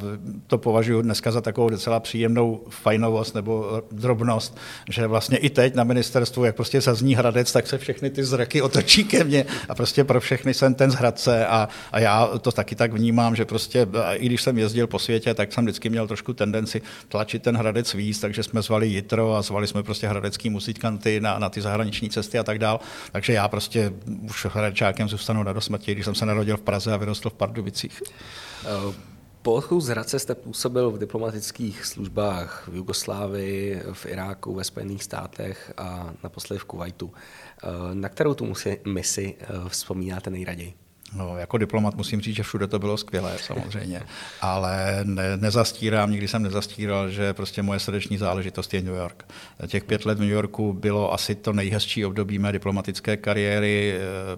to 0.46 0.58
považuji 0.58 1.02
dneska 1.02 1.30
za 1.30 1.40
takovou 1.40 1.68
docela 1.68 2.00
příjemnou 2.00 2.64
fajnovost 2.68 3.34
nebo 3.34 3.82
drobnost, 3.92 4.56
že 4.90 5.06
vlastně 5.06 5.38
i 5.38 5.50
teď 5.50 5.74
na 5.74 5.84
ministerstvu, 5.84 6.44
jak 6.44 6.56
prostě 6.56 6.80
zazní 6.80 7.14
Hradec, 7.14 7.52
tak 7.52 7.66
se 7.66 7.78
všechny 7.78 8.10
ty 8.10 8.24
zraky 8.24 8.62
otočí 8.62 9.04
ke 9.04 9.24
mně 9.24 9.46
a 9.68 9.74
prostě 9.74 10.04
pro 10.04 10.20
všechny 10.20 10.54
jsem 10.54 10.74
ten 10.74 10.90
z 10.90 10.94
Hradce 10.94 11.46
a, 11.46 11.68
a 11.92 12.00
já 12.00 12.26
to 12.40 12.52
taky 12.52 12.74
tak 12.74 12.92
vnímám, 12.92 13.36
že 13.36 13.44
prostě 13.44 13.86
i 14.12 14.26
když 14.26 14.42
jsem 14.42 14.58
jezdil 14.58 14.86
po 14.86 14.98
světě, 14.98 15.34
tak 15.34 15.52
jsem 15.52 15.64
vždycky 15.64 15.88
měl 15.88 16.06
trošku 16.06 16.32
tendenci 16.32 16.82
tlačit 17.08 17.42
ten 17.42 17.56
Hradec 17.56 17.94
víc, 17.94 18.20
takže 18.20 18.42
jsme 18.42 18.62
zvali 18.62 18.86
Jitro 18.86 19.34
a 19.34 19.42
zvali 19.42 19.66
jsme 19.66 19.75
jsme 19.76 19.82
prostě 19.82 20.08
hradecký 20.08 20.50
muzikанty 20.50 21.20
na, 21.20 21.38
na 21.38 21.48
ty 21.48 21.60
zahraniční 21.60 22.10
cesty 22.10 22.38
a 22.38 22.42
tak 22.42 22.58
dál. 22.58 22.80
Takže 23.12 23.32
já 23.32 23.48
prostě 23.48 23.92
už 24.22 24.46
hradečákem 24.46 25.08
zůstanu 25.08 25.42
na 25.42 25.52
dosmrti, 25.52 25.92
když 25.92 26.04
jsem 26.04 26.14
se 26.14 26.26
narodil 26.26 26.56
v 26.56 26.60
Praze 26.60 26.92
a 26.92 26.96
vyrostl 26.96 27.30
v 27.30 27.34
Pardubicích. 27.34 28.02
Eh, 28.64 28.94
po 29.42 29.52
odchodu 29.52 29.80
z 29.80 29.88
Hradce 29.88 30.18
jste 30.18 30.34
působil 30.34 30.90
v 30.90 30.98
diplomatických 30.98 31.84
službách 31.84 32.68
v 32.68 32.76
Jugoslávii, 32.76 33.82
v 33.92 34.06
Iráku, 34.06 34.54
ve 34.54 34.64
Spojených 34.64 35.04
státech 35.04 35.72
a 35.76 36.10
naposledy 36.24 36.58
v 36.58 36.64
Kuwaitu. 36.64 37.12
Eh, 37.12 37.68
na 37.94 38.08
kterou 38.08 38.34
tu 38.34 38.52
misi 38.84 39.34
eh, 39.40 39.68
vzpomínáte 39.68 40.30
nejraději? 40.30 40.85
No, 41.16 41.38
jako 41.38 41.58
diplomat 41.58 41.94
musím 41.94 42.20
říct, 42.20 42.36
že 42.36 42.42
všude 42.42 42.66
to 42.66 42.78
bylo 42.78 42.96
skvělé, 42.96 43.36
samozřejmě. 43.38 44.02
Ale 44.40 45.00
ne, 45.04 45.36
nezastírám, 45.36 46.10
nikdy 46.10 46.28
jsem 46.28 46.42
nezastíral, 46.42 47.10
že 47.10 47.32
prostě 47.32 47.62
moje 47.62 47.80
srdeční 47.80 48.18
záležitost 48.18 48.74
je 48.74 48.82
New 48.82 48.94
York. 48.94 49.24
Těch 49.66 49.84
pět 49.84 50.06
let 50.06 50.18
v 50.18 50.20
New 50.20 50.30
Yorku 50.30 50.72
bylo 50.72 51.12
asi 51.12 51.34
to 51.34 51.52
nejhezčí 51.52 52.04
období 52.04 52.38
mé 52.38 52.52
diplomatické 52.52 53.16
kariéry, 53.16 53.94
eh, 53.96 54.36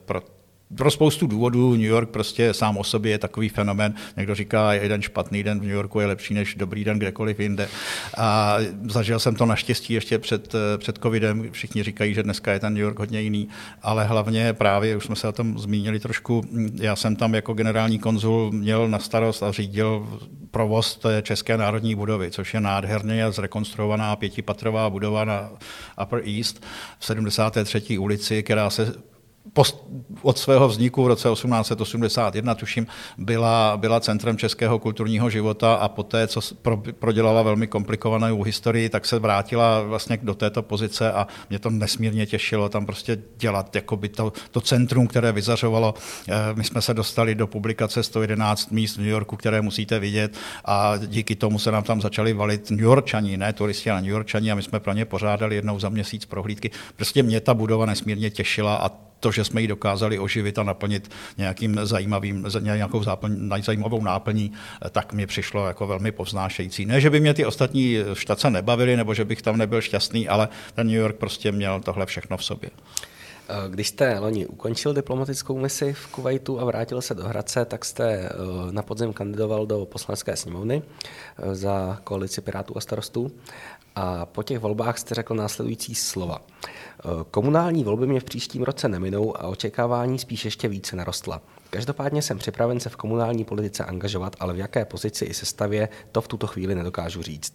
pro 0.77 0.91
spoustu 0.91 1.27
důvodů 1.27 1.73
New 1.73 1.81
York 1.81 2.09
prostě 2.09 2.55
sám 2.55 2.77
o 2.77 2.85
sobě 2.85 3.13
je 3.13 3.19
takový 3.19 3.49
fenomén. 3.49 3.95
Někdo 4.17 4.35
říká, 4.35 4.73
jeden 4.73 5.03
špatný 5.03 5.43
den 5.43 5.61
v 5.61 5.63
New 5.63 5.73
Yorku 5.73 6.01
je 6.01 6.07
lepší 6.07 6.35
než 6.35 6.55
dobrý 6.55 6.85
den 6.85 6.99
kdekoliv 6.99 7.41
jinde. 7.41 7.69
A 8.17 8.57
zažil 8.89 9.19
jsem 9.19 9.35
to 9.35 9.47
naštěstí 9.47 9.95
ještě 9.95 10.19
před, 10.19 10.55
před 10.79 10.99
covidem. 11.03 11.51
Všichni 11.51 11.83
říkají, 11.83 12.15
že 12.15 12.23
dneska 12.23 12.53
je 12.53 12.61
ten 12.61 12.75
New 12.75 12.83
York 12.83 12.99
hodně 12.99 13.21
jiný, 13.21 13.49
ale 13.83 14.05
hlavně 14.05 14.53
právě, 14.53 14.97
už 14.97 15.05
jsme 15.05 15.17
se 15.17 15.29
o 15.29 15.33
tom 15.33 15.59
zmínili 15.59 16.01
trošku, 16.01 16.45
já 16.75 16.97
jsem 16.97 17.17
tam 17.17 17.35
jako 17.35 17.55
generální 17.55 17.99
konzul 17.99 18.53
měl 18.53 18.89
na 18.89 18.99
starost 18.99 19.43
a 19.43 19.53
řídil 19.53 20.21
provoz 20.51 20.97
té 20.97 21.23
České 21.23 21.57
národní 21.57 21.95
budovy, 21.95 22.31
což 22.31 22.55
je 22.55 22.61
nádherně 22.61 23.33
zrekonstruovaná 23.33 24.17
pětipatrová 24.17 24.91
budova 24.91 25.25
na 25.25 25.51
Upper 26.03 26.23
East 26.37 26.63
v 26.99 27.05
73. 27.05 27.99
ulici, 27.99 28.43
která 28.43 28.71
se 28.71 28.95
od 30.23 30.39
svého 30.39 30.69
vzniku 30.69 31.05
v 31.05 31.07
roce 31.07 31.29
1881, 31.33 32.55
tuším, 32.55 32.87
byla, 33.19 33.77
byla 33.77 34.01
centrem 34.01 34.37
českého 34.37 34.79
kulturního 34.79 35.31
života 35.31 35.75
a 35.75 35.89
poté, 35.89 36.27
co 36.27 36.41
pro, 36.63 36.77
prodělala 36.77 37.43
velmi 37.43 37.67
komplikovanou 37.67 38.43
historii, 38.43 38.89
tak 38.89 39.07
se 39.07 39.19
vrátila 39.19 39.83
vlastně 39.83 40.19
do 40.23 40.35
této 40.35 40.63
pozice 40.63 41.13
a 41.13 41.27
mě 41.51 41.59
to 41.59 41.71
nesmírně 41.71 42.27
těšilo 42.27 42.69
tam 42.69 42.87
prostě 42.87 43.19
dělat 43.37 43.77
jakoby 43.77 44.09
to, 44.09 44.33
to 44.51 44.61
centrum, 44.61 45.07
které 45.07 45.33
vyzařovalo. 45.33 45.95
Eh, 46.29 46.35
my 46.55 46.65
jsme 46.65 46.83
se 46.83 46.95
dostali 46.95 47.35
do 47.35 47.47
publikace 47.47 48.03
111 48.03 48.71
míst 48.73 48.97
v 48.97 49.01
New 49.01 49.09
Yorku, 49.09 49.37
které 49.37 49.61
musíte 49.61 49.99
vidět 49.99 50.37
a 50.65 50.97
díky 50.97 51.37
tomu 51.37 51.59
se 51.59 51.73
nám 51.73 51.83
tam 51.83 52.01
začali 52.01 52.33
valit 52.33 52.71
New 52.71 52.81
Yorkčani, 52.81 53.37
ne 53.37 53.53
turisti, 53.53 53.91
ale 53.91 54.01
New 54.01 54.11
Yorkčani 54.11 54.53
a 54.53 54.55
my 54.55 54.63
jsme 54.63 54.81
pro 54.81 54.93
ně 54.93 55.05
pořádali 55.05 55.55
jednou 55.55 55.79
za 55.79 55.89
měsíc 55.89 56.25
prohlídky. 56.25 56.71
Prostě 56.97 57.23
mě 57.23 57.41
ta 57.41 57.55
budova 57.55 57.87
nesmírně 57.87 58.31
těšila 58.31 58.77
a 58.77 59.08
to, 59.21 59.33
že 59.33 59.45
jsme 59.45 59.61
ji 59.61 59.67
dokázali 59.67 60.19
oživit 60.19 60.59
a 60.59 60.63
naplnit 60.63 61.11
nějakým 61.39 61.81
zajímavým, 61.83 62.47
nějakou 62.61 63.03
záplň, 63.03 63.63
zajímavou 63.63 64.03
náplní, 64.03 64.53
tak 64.91 65.13
mi 65.13 65.27
přišlo 65.27 65.67
jako 65.67 65.87
velmi 65.87 66.13
povznášející. 66.13 66.87
Ne, 66.87 67.01
že 67.01 67.11
by 67.11 67.21
mě 67.21 67.35
ty 67.35 67.45
ostatní 67.45 67.97
štace 68.13 68.51
nebavily, 68.51 68.97
nebo 68.97 69.15
že 69.15 69.25
bych 69.25 69.43
tam 69.43 69.57
nebyl 69.57 69.81
šťastný, 69.81 70.29
ale 70.29 70.49
ten 70.75 70.87
New 70.87 70.97
York 70.97 71.17
prostě 71.17 71.53
měl 71.53 71.81
tohle 71.81 72.07
všechno 72.07 72.37
v 72.37 72.45
sobě. 72.45 72.71
Když 73.69 73.89
jste 73.89 74.19
loni 74.19 74.47
ukončil 74.47 74.95
diplomatickou 74.95 75.59
misi 75.59 75.93
v 75.93 76.07
Kuwaitu 76.07 76.61
a 76.61 76.65
vrátil 76.65 77.03
se 77.03 77.15
do 77.15 77.25
Hradce, 77.25 77.65
tak 77.65 77.85
jste 77.85 78.11
eh, 78.11 78.31
na 78.71 78.83
podzim 78.83 79.13
kandidoval 79.13 79.67
do 79.67 79.85
poslanecké 79.85 80.37
sněmovny 80.37 80.83
eh, 81.39 81.55
za 81.55 82.01
koalici 82.05 82.41
Pirátů 82.41 82.77
a 82.77 82.81
starostů. 82.81 83.33
A 83.95 84.27
po 84.27 84.43
těch 84.43 84.59
volbách 84.59 84.99
jste 84.99 85.15
řekl 85.15 85.35
následující 85.35 85.95
slova. 85.95 86.43
Komunální 87.31 87.85
volby 87.85 88.07
mě 88.07 88.21
v 88.21 88.25
příštím 88.25 88.63
roce 88.63 88.89
neminou 88.89 89.41
a 89.41 89.47
očekávání 89.47 90.19
spíš 90.19 90.45
ještě 90.45 90.69
více 90.69 90.97
narostla. 90.97 91.41
Každopádně 91.71 92.23
jsem 92.23 92.39
připraven 92.39 92.81
se 92.81 92.89
v 92.89 92.97
komunální 92.97 93.45
politice 93.45 93.85
angažovat, 93.85 94.37
ale 94.41 94.55
v 94.55 94.59
jaké 94.59 94.85
pozici 94.85 95.25
i 95.25 95.35
sestavě, 95.35 95.89
to 96.13 96.21
v 96.21 96.29
tuto 96.29 96.47
chvíli 96.47 96.75
nedokážu 96.75 97.23
říct. 97.23 97.53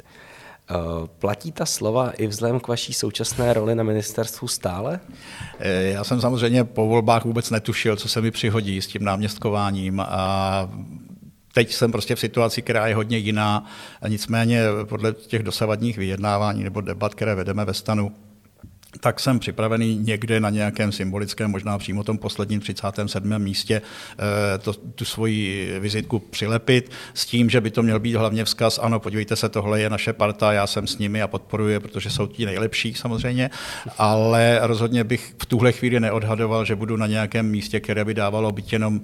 Eh, 0.73 1.07
platí 1.19 1.51
ta 1.51 1.65
slova 1.65 2.11
i 2.11 2.27
vzhledem 2.27 2.59
k 2.59 2.67
vaší 2.67 2.93
současné 2.93 3.53
roli 3.53 3.75
na 3.75 3.83
ministerstvu 3.83 4.47
stále? 4.47 4.99
Eh, 5.59 5.83
já 5.83 6.03
jsem 6.03 6.21
samozřejmě 6.21 6.63
po 6.63 6.87
volbách 6.87 7.25
vůbec 7.25 7.49
netušil, 7.49 7.95
co 7.95 8.07
se 8.07 8.21
mi 8.21 8.31
přihodí 8.31 8.81
s 8.81 8.87
tím 8.87 9.03
náměstkováním 9.03 9.99
a 9.99 10.69
teď 11.53 11.73
jsem 11.73 11.91
prostě 11.91 12.15
v 12.15 12.19
situaci, 12.19 12.61
která 12.61 12.87
je 12.87 12.95
hodně 12.95 13.17
jiná. 13.17 13.65
Nicméně 14.07 14.61
podle 14.85 15.13
těch 15.13 15.43
dosavadních 15.43 15.97
vyjednávání 15.97 16.63
nebo 16.63 16.81
debat, 16.81 17.15
které 17.15 17.35
vedeme 17.35 17.65
ve 17.65 17.73
stanu, 17.73 18.11
tak 18.99 19.19
jsem 19.19 19.39
připravený 19.39 19.97
někde 19.97 20.39
na 20.39 20.49
nějakém 20.49 20.91
symbolickém, 20.91 21.51
možná 21.51 21.77
přímo 21.77 22.03
tom 22.03 22.17
posledním 22.17 22.59
37. 22.59 23.39
místě 23.39 23.81
eh, 24.19 24.57
to, 24.57 24.73
tu 24.73 25.05
svoji 25.05 25.75
vizitku 25.79 26.19
přilepit 26.19 26.91
s 27.13 27.25
tím, 27.25 27.49
že 27.49 27.61
by 27.61 27.71
to 27.71 27.83
měl 27.83 27.99
být 27.99 28.15
hlavně 28.15 28.45
vzkaz, 28.45 28.79
ano, 28.83 28.99
podívejte 28.99 29.35
se, 29.35 29.49
tohle 29.49 29.81
je 29.81 29.89
naše 29.89 30.13
parta, 30.13 30.53
já 30.53 30.67
jsem 30.67 30.87
s 30.87 30.97
nimi 30.97 31.21
a 31.21 31.27
podporuji, 31.27 31.79
protože 31.79 32.09
jsou 32.09 32.27
ti 32.27 32.45
nejlepší 32.45 32.93
samozřejmě, 32.93 33.49
ale 33.97 34.59
rozhodně 34.61 35.03
bych 35.03 35.35
v 35.41 35.45
tuhle 35.45 35.71
chvíli 35.71 35.99
neodhadoval, 35.99 36.65
že 36.65 36.75
budu 36.75 36.97
na 36.97 37.07
nějakém 37.07 37.49
místě, 37.49 37.79
které 37.79 38.05
by 38.05 38.13
dávalo 38.13 38.51
být 38.51 38.73
jenom 38.73 39.01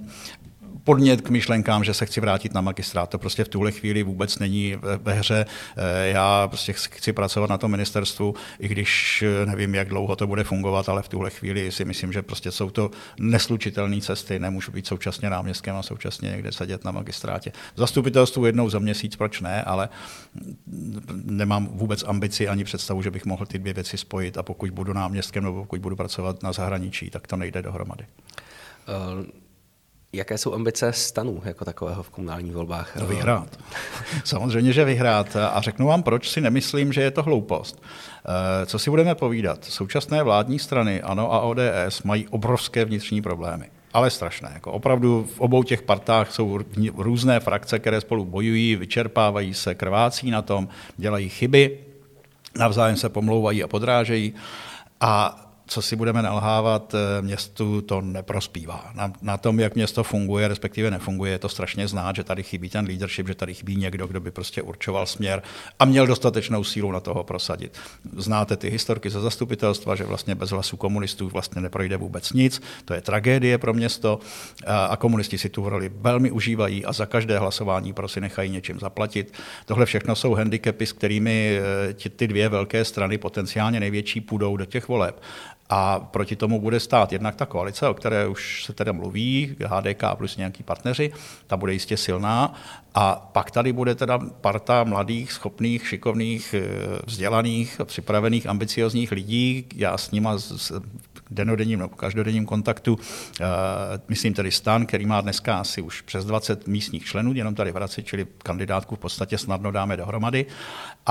podnět 0.84 1.20
k 1.20 1.30
myšlenkám, 1.30 1.84
že 1.84 1.94
se 1.94 2.06
chci 2.06 2.20
vrátit 2.20 2.54
na 2.54 2.60
magistrát. 2.60 3.10
To 3.10 3.18
prostě 3.18 3.44
v 3.44 3.48
tuhle 3.48 3.72
chvíli 3.72 4.02
vůbec 4.02 4.38
není 4.38 4.76
ve 5.02 5.14
hře. 5.14 5.46
Eh, 5.76 6.08
já 6.08 6.48
prostě 6.48 6.72
chci 6.72 7.12
pracovat 7.12 7.50
na 7.50 7.58
tom 7.58 7.70
ministerstvu, 7.70 8.34
i 8.58 8.68
když 8.68 9.22
eh, 9.22 9.46
nevím, 9.46 9.74
jak 9.74 9.88
dlouho 9.88 10.16
to 10.16 10.26
bude 10.26 10.44
fungovat, 10.44 10.88
ale 10.88 11.02
v 11.02 11.08
tuhle 11.08 11.30
chvíli 11.30 11.72
si 11.72 11.84
myslím, 11.84 12.12
že 12.12 12.22
prostě 12.22 12.50
jsou 12.50 12.70
to 12.70 12.90
neslučitelné 13.18 14.00
cesty. 14.00 14.38
Nemůžu 14.38 14.72
být 14.72 14.86
současně 14.86 15.30
náměstkem 15.30 15.76
a 15.76 15.82
současně 15.82 16.30
někde 16.30 16.52
sedět 16.52 16.84
na 16.84 16.90
magistrátě. 16.90 17.52
Zastupitelstvu 17.76 18.46
jednou 18.46 18.70
za 18.70 18.78
měsíc, 18.78 19.16
proč 19.16 19.40
ne, 19.40 19.62
ale 19.62 19.88
nemám 21.24 21.66
vůbec 21.66 22.04
ambici 22.06 22.48
ani 22.48 22.64
představu, 22.64 23.02
že 23.02 23.10
bych 23.10 23.24
mohl 23.24 23.46
ty 23.46 23.58
dvě 23.58 23.72
věci 23.72 23.98
spojit 23.98 24.38
a 24.38 24.42
pokud 24.42 24.70
budu 24.70 24.92
náměstkem 24.92 25.44
nebo 25.44 25.60
pokud 25.60 25.80
budu 25.80 25.96
pracovat 25.96 26.42
na 26.42 26.52
zahraničí, 26.52 27.10
tak 27.10 27.26
to 27.26 27.36
nejde 27.36 27.62
dohromady. 27.62 28.04
Uh... 29.20 29.49
Jaké 30.12 30.38
jsou 30.38 30.54
ambice 30.54 30.92
stanu 30.92 31.42
jako 31.44 31.64
takového 31.64 32.02
v 32.02 32.10
komunálních 32.10 32.54
volbách? 32.54 32.96
No, 32.96 33.06
vyhrát. 33.06 33.58
Samozřejmě, 34.24 34.72
že 34.72 34.84
vyhrát. 34.84 35.36
A 35.36 35.60
řeknu 35.60 35.86
vám, 35.86 36.02
proč 36.02 36.30
si 36.30 36.40
nemyslím, 36.40 36.92
že 36.92 37.00
je 37.02 37.10
to 37.10 37.22
hloupost. 37.22 37.82
Eh, 38.62 38.66
co 38.66 38.78
si 38.78 38.90
budeme 38.90 39.14
povídat? 39.14 39.64
Současné 39.64 40.22
vládní 40.22 40.58
strany, 40.58 41.02
ANO 41.02 41.32
a 41.32 41.40
ODS, 41.40 42.02
mají 42.04 42.28
obrovské 42.28 42.84
vnitřní 42.84 43.22
problémy. 43.22 43.66
Ale 43.92 44.10
strašné. 44.10 44.50
Jako 44.54 44.72
opravdu 44.72 45.28
v 45.36 45.40
obou 45.40 45.62
těch 45.62 45.82
partách 45.82 46.32
jsou 46.32 46.60
různé 46.96 47.40
frakce, 47.40 47.78
které 47.78 48.00
spolu 48.00 48.24
bojují, 48.24 48.76
vyčerpávají 48.76 49.54
se, 49.54 49.74
krvácí 49.74 50.30
na 50.30 50.42
tom, 50.42 50.68
dělají 50.96 51.28
chyby, 51.28 51.78
navzájem 52.58 52.96
se 52.96 53.08
pomlouvají 53.08 53.62
a 53.62 53.68
podrážejí. 53.68 54.34
A 55.00 55.40
co 55.70 55.82
si 55.82 55.96
budeme 55.96 56.22
nalhávat, 56.22 56.94
eh, 56.94 57.22
městu 57.22 57.80
to 57.80 58.00
neprospívá. 58.00 58.90
Na, 58.94 59.12
na 59.22 59.36
tom, 59.36 59.60
jak 59.60 59.74
město 59.74 60.04
funguje, 60.04 60.48
respektive 60.48 60.90
nefunguje, 60.90 61.32
je 61.32 61.38
to 61.38 61.48
strašně 61.48 61.88
znát, 61.88 62.16
že 62.16 62.24
tady 62.24 62.42
chybí 62.42 62.70
ten 62.70 62.86
leadership, 62.86 63.26
že 63.28 63.34
tady 63.34 63.54
chybí 63.54 63.76
někdo, 63.76 64.06
kdo 64.06 64.20
by 64.20 64.30
prostě 64.30 64.62
určoval 64.62 65.06
směr 65.06 65.42
a 65.78 65.84
měl 65.84 66.06
dostatečnou 66.06 66.64
sílu 66.64 66.92
na 66.92 67.00
toho 67.00 67.24
prosadit. 67.24 67.78
Znáte 68.16 68.56
ty 68.56 68.70
historky 68.70 69.10
ze 69.10 69.20
zastupitelstva, 69.20 69.94
že 69.94 70.04
vlastně 70.04 70.34
bez 70.34 70.50
hlasů 70.50 70.76
komunistů 70.76 71.28
vlastně 71.28 71.62
neprojde 71.62 71.96
vůbec 71.96 72.32
nic. 72.32 72.62
To 72.84 72.94
je 72.94 73.00
tragédie 73.00 73.58
pro 73.58 73.74
město 73.74 74.18
a 74.66 74.96
komunisti 74.96 75.38
si 75.38 75.48
tu 75.48 75.68
roli 75.68 75.90
velmi 75.94 76.30
užívají 76.30 76.84
a 76.84 76.92
za 76.92 77.06
každé 77.06 77.38
hlasování 77.38 77.92
prostě 77.92 78.20
nechají 78.20 78.50
něčím 78.50 78.78
zaplatit. 78.80 79.34
Tohle 79.66 79.86
všechno 79.86 80.16
jsou 80.16 80.34
handicapy, 80.34 80.86
s 80.86 80.92
kterými 80.92 81.60
eh, 81.90 82.10
ty 82.10 82.28
dvě 82.28 82.48
velké 82.48 82.84
strany 82.84 83.18
potenciálně 83.18 83.80
největší 83.80 84.20
půjdou 84.20 84.56
do 84.56 84.64
těch 84.64 84.88
voleb. 84.88 85.20
A 85.72 86.00
proti 86.00 86.36
tomu 86.36 86.60
bude 86.60 86.80
stát 86.80 87.12
jednak 87.12 87.36
ta 87.36 87.46
koalice, 87.46 87.88
o 87.88 87.94
které 87.94 88.28
už 88.28 88.64
se 88.64 88.72
teda 88.72 88.92
mluví, 88.92 89.56
HDK 89.66 90.02
plus 90.14 90.36
nějaký 90.36 90.62
partneři, 90.62 91.12
ta 91.46 91.56
bude 91.56 91.72
jistě 91.72 91.96
silná. 91.96 92.54
A 92.94 93.28
pak 93.32 93.50
tady 93.50 93.72
bude 93.72 93.94
teda 93.94 94.18
parta 94.40 94.84
mladých, 94.84 95.32
schopných, 95.32 95.88
šikovných, 95.88 96.54
eh, 96.54 96.62
vzdělaných, 97.06 97.80
připravených, 97.84 98.46
ambiciozních 98.46 99.12
lidí. 99.12 99.66
Já 99.74 99.98
s 99.98 100.10
nima 100.10 100.38
denodenním 101.30 101.78
nebo 101.78 101.96
každodenním 101.96 102.46
kontaktu, 102.46 102.94
uh, 102.94 103.00
myslím 104.08 104.34
tedy 104.34 104.50
stan, 104.50 104.86
který 104.86 105.06
má 105.06 105.20
dneska 105.20 105.58
asi 105.58 105.82
už 105.82 106.00
přes 106.00 106.24
20 106.24 106.66
místních 106.66 107.04
členů, 107.04 107.32
jenom 107.32 107.54
tady 107.54 107.72
v 107.72 107.74
Hradci, 107.74 108.02
čili 108.02 108.26
kandidátku 108.38 108.96
v 108.96 108.98
podstatě 108.98 109.38
snadno 109.38 109.70
dáme 109.70 109.96
dohromady. 109.96 110.46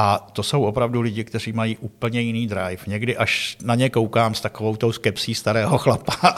A 0.02 0.28
to 0.34 0.44
jsou 0.44 0.64
opravdu 0.64 1.02
lidi, 1.02 1.24
kteří 1.24 1.54
mají 1.54 1.78
úplně 1.78 2.22
jiný 2.22 2.48
drive. 2.48 2.78
Někdy 2.88 3.18
až 3.18 3.58
na 3.64 3.76
ně 3.76 3.90
koukám 3.90 4.36
s 4.36 4.42
takovou 4.42 4.76
tou 4.76 4.92
skepsí 4.92 5.36
starého 5.36 5.78
chlapa, 5.84 6.36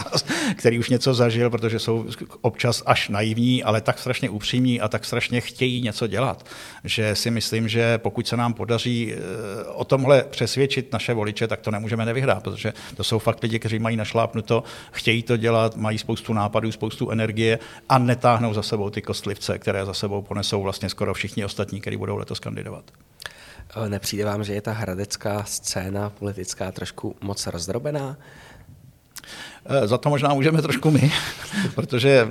který 0.56 0.80
už 0.80 0.90
něco 0.90 1.14
zažil, 1.14 1.50
protože 1.50 1.80
jsou 1.80 2.06
občas 2.42 2.84
až 2.86 3.10
naivní, 3.10 3.64
ale 3.64 3.82
tak 3.82 4.00
strašně 4.00 4.30
upřímní 4.30 4.82
a 4.82 4.88
tak 4.88 5.06
strašně 5.06 5.42
chtějí 5.42 5.82
něco 5.82 6.08
dělat, 6.08 6.46
že 6.84 7.16
si 7.16 7.32
myslím, 7.32 7.68
že 7.68 7.98
pokud 7.98 8.28
se 8.28 8.38
nám 8.38 8.54
podaří 8.54 9.14
eh, 9.14 9.18
o 9.64 9.84
tomhle 9.84 10.24
přesvědčit 10.24 10.94
naše 10.94 11.14
voliče, 11.14 11.48
tak 11.48 11.62
to 11.62 11.72
nemůžeme 11.72 12.06
nevyhrát, 12.06 12.44
protože 12.44 12.74
to 12.98 13.04
jsou 13.04 13.20
fakt 13.20 13.44
lidi, 13.44 13.60
kteří 13.60 13.80
mají 13.80 13.98
našlápnuto, 13.98 14.64
chtějí 14.92 15.24
to 15.24 15.38
dělat, 15.38 15.76
mají 15.76 15.98
spoustu 15.98 16.34
nápadů, 16.34 16.72
spoustu 16.72 17.10
energie 17.10 17.60
a 17.90 17.98
netáhnou 17.98 18.54
za 18.54 18.64
sebou 18.64 18.90
ty 18.90 19.02
kostlivce, 19.02 19.60
které 19.60 19.86
za 19.86 19.94
sebou 19.94 20.22
ponesou 20.22 20.62
vlastně 20.62 20.90
skoro 20.90 21.14
všichni 21.14 21.46
ostatní, 21.46 21.82
kteří 21.82 21.98
budou 21.98 22.18
letos 22.18 22.40
kandidovat. 22.40 22.84
Nepřijde 23.88 24.26
vám, 24.26 24.44
že 24.44 24.54
je 24.54 24.62
ta 24.62 24.72
hradecká 24.72 25.44
scéna 25.44 26.10
politická 26.10 26.72
trošku 26.72 27.16
moc 27.22 27.48
rozdrobená? 27.48 28.18
Eh, 29.66 29.88
za 29.88 29.98
to 29.98 30.10
možná 30.10 30.34
můžeme 30.34 30.62
trošku 30.62 30.92
my, 30.92 31.12
protože 31.76 32.28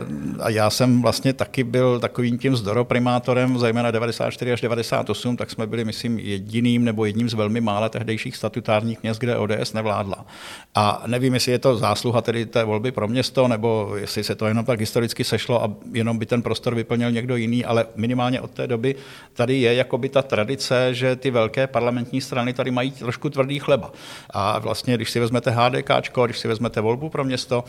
já 0.48 0.70
jsem 0.70 1.02
vlastně 1.02 1.32
taky 1.32 1.64
byl 1.64 2.00
takovým 2.00 2.38
tím 2.38 2.56
zdoroprimátorem, 2.56 3.58
zejména 3.58 3.90
94 3.90 4.52
až 4.52 4.60
98, 4.60 5.36
tak 5.36 5.50
jsme 5.50 5.66
byli, 5.66 5.84
myslím, 5.84 6.18
jediným 6.18 6.84
nebo 6.84 7.04
jedním 7.04 7.28
z 7.28 7.34
velmi 7.34 7.60
mála 7.60 7.88
tehdejších 7.88 8.36
statutárních 8.36 9.02
měst, 9.02 9.18
kde 9.18 9.36
ODS 9.36 9.72
nevládla. 9.72 10.26
A 10.74 11.02
nevím, 11.06 11.34
jestli 11.34 11.52
je 11.52 11.58
to 11.58 11.76
zásluha 11.76 12.20
tedy 12.20 12.46
té 12.46 12.64
volby 12.64 12.92
pro 12.92 13.08
město, 13.08 13.48
nebo 13.48 13.92
jestli 13.96 14.24
se 14.24 14.34
to 14.34 14.46
jenom 14.46 14.64
tak 14.64 14.80
historicky 14.80 15.24
sešlo 15.24 15.64
a 15.64 15.72
jenom 15.92 16.18
by 16.18 16.26
ten 16.26 16.42
prostor 16.42 16.74
vyplnil 16.74 17.10
někdo 17.10 17.36
jiný, 17.36 17.64
ale 17.64 17.86
minimálně 17.96 18.40
od 18.40 18.50
té 18.50 18.66
doby 18.66 18.94
tady 19.32 19.60
je 19.60 19.74
jakoby 19.74 20.08
ta 20.08 20.22
tradice, 20.22 20.94
že 20.94 21.16
ty 21.16 21.30
velké 21.30 21.66
parlamentní 21.66 22.20
strany 22.20 22.52
tady 22.52 22.70
mají 22.70 22.90
trošku 22.90 23.30
tvrdý 23.30 23.58
chleba. 23.58 23.92
A 24.30 24.58
vlastně, 24.58 24.94
když 24.94 25.10
si 25.10 25.20
vezmete 25.20 25.50
HDK, 25.50 25.90
když 26.24 26.38
si 26.38 26.48
vezmete 26.48 26.80
volbu 26.80 27.08
pro 27.08 27.19
město. 27.24 27.64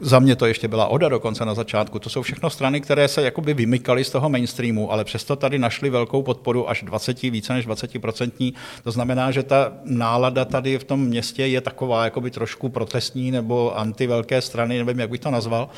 Za 0.00 0.18
mě 0.18 0.36
to 0.36 0.46
ještě 0.46 0.68
byla 0.68 0.86
Oda 0.86 1.08
dokonce 1.08 1.44
na 1.44 1.54
začátku. 1.54 1.98
To 1.98 2.10
jsou 2.10 2.22
všechno 2.22 2.50
strany, 2.50 2.80
které 2.80 3.08
se 3.08 3.22
jakoby 3.22 3.54
vymykaly 3.54 4.04
z 4.04 4.10
toho 4.10 4.28
mainstreamu, 4.28 4.92
ale 4.92 5.04
přesto 5.04 5.36
tady 5.36 5.58
našli 5.58 5.90
velkou 5.90 6.22
podporu 6.22 6.70
až 6.70 6.82
20, 6.82 7.22
více 7.22 7.52
než 7.52 7.68
20%. 7.68 8.54
To 8.84 8.90
znamená, 8.90 9.30
že 9.30 9.42
ta 9.42 9.72
nálada 9.84 10.44
tady 10.44 10.78
v 10.78 10.84
tom 10.84 11.00
městě 11.00 11.46
je 11.46 11.60
taková 11.60 12.04
jakoby 12.04 12.30
trošku 12.30 12.68
protestní 12.68 13.30
nebo 13.30 13.78
anti-velké 13.78 14.40
strany, 14.40 14.78
nevím, 14.78 15.00
jak 15.00 15.10
bych 15.10 15.20
to 15.20 15.30
nazval, 15.30 15.68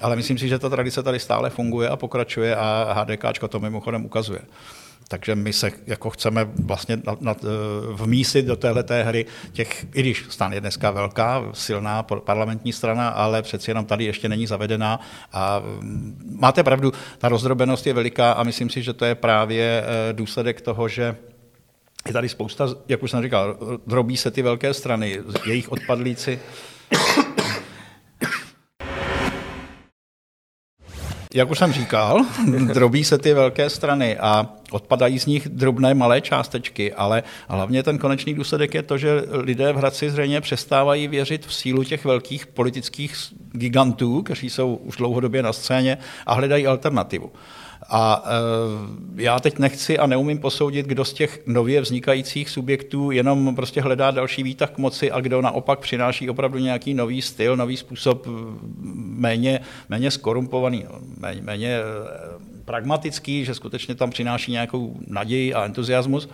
ale 0.00 0.16
myslím 0.16 0.38
si, 0.38 0.48
že 0.48 0.58
ta 0.58 0.68
tradice 0.68 1.02
tady 1.02 1.18
stále 1.18 1.50
funguje 1.50 1.88
a 1.88 1.96
pokračuje 1.96 2.56
a 2.56 2.92
HDK 2.92 3.48
to 3.48 3.60
mimochodem 3.60 4.04
ukazuje. 4.04 4.40
Takže 5.08 5.34
my 5.34 5.52
se 5.52 5.70
jako 5.86 6.10
chceme 6.10 6.48
vlastně 6.64 6.98
nad, 7.06 7.20
nad, 7.20 7.44
eh, 7.44 7.48
vmísit 7.92 8.46
do 8.46 8.56
této 8.56 8.94
hry 9.02 9.26
těch, 9.52 9.86
i 9.94 10.00
když 10.00 10.24
stan 10.28 10.52
je 10.52 10.60
dneska 10.60 10.90
velká, 10.90 11.44
silná 11.52 12.02
parlamentní 12.02 12.72
strana, 12.72 13.08
ale 13.08 13.42
přeci 13.42 13.70
jenom 13.70 13.84
tady 13.84 14.04
ještě 14.04 14.28
není 14.28 14.46
zavedená. 14.46 15.00
A 15.32 15.62
mm, 15.80 16.36
máte 16.40 16.62
pravdu, 16.62 16.92
ta 17.18 17.28
rozdrobenost 17.28 17.86
je 17.86 17.92
veliká 17.92 18.32
a 18.32 18.42
myslím 18.42 18.70
si, 18.70 18.82
že 18.82 18.92
to 18.92 19.04
je 19.04 19.14
právě 19.14 19.84
eh, 19.84 20.12
důsledek 20.12 20.60
toho, 20.60 20.88
že 20.88 21.16
je 22.06 22.12
tady 22.12 22.28
spousta, 22.28 22.68
jak 22.88 23.02
už 23.02 23.10
jsem 23.10 23.22
říkal, 23.22 23.58
drobí 23.86 24.16
se 24.16 24.30
ty 24.30 24.42
velké 24.42 24.74
strany, 24.74 25.20
jejich 25.46 25.72
odpadlíci 25.72 26.40
jak 31.34 31.50
už 31.50 31.58
jsem 31.58 31.72
říkal, 31.72 32.24
drobí 32.72 33.04
se 33.04 33.18
ty 33.18 33.34
velké 33.34 33.70
strany 33.70 34.18
a 34.18 34.48
odpadají 34.70 35.18
z 35.18 35.26
nich 35.26 35.48
drobné 35.48 35.94
malé 35.94 36.20
částečky, 36.20 36.92
ale 36.92 37.22
hlavně 37.48 37.82
ten 37.82 37.98
konečný 37.98 38.34
důsledek 38.34 38.74
je 38.74 38.82
to, 38.82 38.98
že 38.98 39.22
lidé 39.30 39.72
v 39.72 39.76
Hradci 39.76 40.10
zřejmě 40.10 40.40
přestávají 40.40 41.08
věřit 41.08 41.46
v 41.46 41.54
sílu 41.54 41.84
těch 41.84 42.04
velkých 42.04 42.46
politických 42.46 43.14
gigantů, 43.52 44.22
kteří 44.22 44.50
jsou 44.50 44.74
už 44.74 44.96
dlouhodobě 44.96 45.42
na 45.42 45.52
scéně 45.52 45.98
a 46.26 46.34
hledají 46.34 46.66
alternativu. 46.66 47.32
A 47.94 48.24
e, 48.26 49.22
já 49.22 49.40
teď 49.40 49.58
nechci 49.58 49.98
a 49.98 50.06
neumím 50.06 50.38
posoudit, 50.38 50.86
kdo 50.86 51.04
z 51.04 51.12
těch 51.12 51.42
nově 51.46 51.80
vznikajících 51.80 52.50
subjektů 52.50 53.10
jenom 53.10 53.56
prostě 53.56 53.80
hledá 53.82 54.10
další 54.10 54.42
výtah 54.42 54.70
k 54.70 54.78
moci 54.78 55.10
a 55.10 55.20
kdo 55.20 55.42
naopak 55.42 55.78
přináší 55.78 56.30
opravdu 56.30 56.58
nějaký 56.58 56.94
nový 56.94 57.22
styl, 57.22 57.56
nový 57.56 57.76
způsob 57.76 58.26
méně, 58.94 59.60
méně 59.88 60.10
skorumpovaný, 60.10 60.84
méně, 61.18 61.42
méně 61.42 61.68
e, 61.68 61.82
pragmatický, 62.64 63.44
že 63.44 63.54
skutečně 63.54 63.94
tam 63.94 64.10
přináší 64.10 64.52
nějakou 64.52 64.96
naději 65.06 65.54
a 65.54 65.64
entuziasmus 65.64 66.28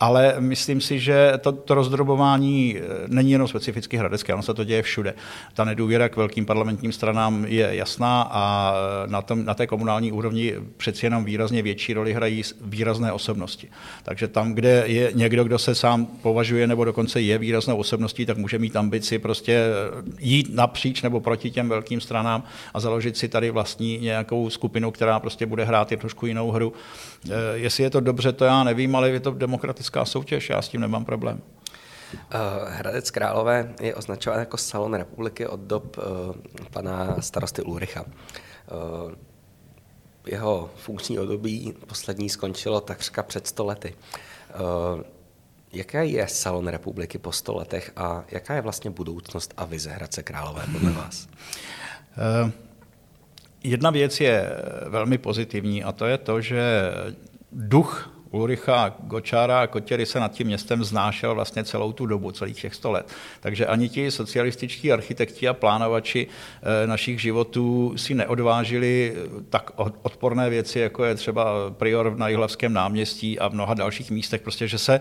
ale 0.00 0.34
myslím 0.38 0.80
si, 0.80 1.00
že 1.00 1.32
to, 1.40 1.52
to 1.52 1.74
rozdrobování 1.74 2.76
eh, 2.76 2.82
není 3.08 3.32
jenom 3.32 3.48
specificky 3.48 3.96
hradecké, 3.96 4.34
ono 4.34 4.42
se 4.42 4.54
to 4.54 4.64
děje 4.64 4.82
všude. 4.82 5.14
Ta 5.54 5.64
nedůvěra 5.64 6.08
k 6.08 6.16
velkým 6.16 6.46
parlamentním 6.46 6.92
stranám 6.92 7.44
je 7.48 7.68
jasná 7.70 8.22
a 8.22 8.74
eh, 9.04 9.10
na, 9.10 9.22
tom, 9.22 9.44
na 9.44 9.54
té 9.54 9.66
komunální 9.66 10.12
úrovni 10.12 10.54
přeci 10.76 11.06
jenom 11.06 11.24
výrazně 11.24 11.62
větší 11.62 11.94
roli 11.94 12.12
hrají 12.12 12.42
výrazné 12.60 13.12
osobnosti. 13.12 13.68
Takže 14.02 14.28
tam, 14.28 14.54
kde 14.54 14.84
je 14.86 15.10
někdo, 15.14 15.44
kdo 15.44 15.58
se 15.58 15.74
sám 15.74 16.06
považuje 16.06 16.66
nebo 16.66 16.84
dokonce 16.84 17.20
je 17.20 17.38
výraznou 17.38 17.76
osobností, 17.76 18.26
tak 18.26 18.36
může 18.36 18.58
mít 18.58 18.76
ambici 18.76 19.18
prostě 19.18 19.52
eh, 19.52 20.02
jít 20.18 20.54
napříč 20.54 21.02
nebo 21.02 21.20
proti 21.20 21.50
těm 21.50 21.68
velkým 21.68 22.00
stranám 22.00 22.44
a 22.74 22.80
založit 22.80 23.16
si 23.16 23.28
tady 23.28 23.50
vlastní 23.50 23.98
nějakou 23.98 24.50
skupinu, 24.50 24.90
která 24.90 25.20
prostě 25.20 25.46
bude 25.46 25.64
hrát 25.64 25.90
je 25.90 25.96
trošku 25.96 26.26
jinou 26.26 26.50
hru. 26.50 26.72
Jestli 27.54 27.84
je 27.84 27.90
to 27.90 28.00
dobře, 28.00 28.32
to 28.32 28.44
já 28.44 28.64
nevím, 28.64 28.96
ale 28.96 29.10
je 29.10 29.20
to 29.20 29.30
demokratické 29.30 29.94
politická 29.94 30.04
soutěž, 30.04 30.50
já 30.50 30.62
s 30.62 30.68
tím 30.68 30.80
nemám 30.80 31.04
problém. 31.04 31.42
Eh, 32.30 32.38
Hradec 32.68 33.10
Králové 33.10 33.74
je 33.80 33.94
označován 33.94 34.38
jako 34.38 34.56
salon 34.56 34.94
republiky 34.94 35.46
od 35.46 35.60
dob 35.60 35.96
uh, 35.96 36.04
pana 36.70 37.16
starosty 37.20 37.62
Ulricha. 37.62 38.04
Jeho 40.26 40.70
funkční 40.76 41.18
období 41.18 41.74
poslední 41.86 42.28
skončilo 42.28 42.80
takřka 42.80 43.22
před 43.22 43.46
100 43.46 43.64
lety. 43.64 43.94
Jaká 45.72 46.02
je 46.02 46.28
salon 46.28 46.68
republiky 46.68 47.18
po 47.18 47.32
100 47.32 47.54
letech 47.54 47.92
a 47.96 48.24
jaká 48.30 48.54
je 48.54 48.60
vlastně 48.60 48.90
budoucnost 48.90 49.54
a 49.56 49.64
vize 49.64 49.90
Hradce 49.90 50.22
Králové 50.22 50.64
podle 50.72 50.92
vás? 50.92 51.28
Jedna 53.64 53.90
věc 53.90 54.20
je 54.20 54.50
velmi 54.86 55.18
pozitivní 55.18 55.84
a 55.84 55.92
to 55.92 56.06
je 56.06 56.18
to, 56.18 56.40
že 56.40 56.92
duch 57.52 58.14
Ulricha 58.30 58.96
Gočára 58.98 59.60
a 59.60 59.66
Kotěry 59.66 60.06
se 60.06 60.20
nad 60.20 60.32
tím 60.32 60.46
městem 60.46 60.84
znášel 60.84 61.34
vlastně 61.34 61.64
celou 61.64 61.92
tu 61.92 62.06
dobu, 62.06 62.30
celých 62.30 62.60
těch 62.60 62.74
sto 62.74 62.90
let. 62.90 63.08
Takže 63.40 63.66
ani 63.66 63.88
ti 63.88 64.10
socialističtí 64.10 64.92
architekti 64.92 65.48
a 65.48 65.54
plánovači 65.54 66.26
eh, 66.26 66.86
našich 66.86 67.20
životů 67.20 67.92
si 67.96 68.14
neodvážili 68.14 69.14
tak 69.50 69.70
odporné 70.02 70.50
věci, 70.50 70.78
jako 70.78 71.04
je 71.04 71.14
třeba 71.14 71.70
prior 71.70 72.16
na 72.16 72.28
Jihlavském 72.28 72.72
náměstí 72.72 73.38
a 73.38 73.48
v 73.48 73.54
mnoha 73.54 73.74
dalších 73.74 74.10
místech, 74.10 74.40
prostě, 74.40 74.68
že 74.68 74.78
se 74.78 75.00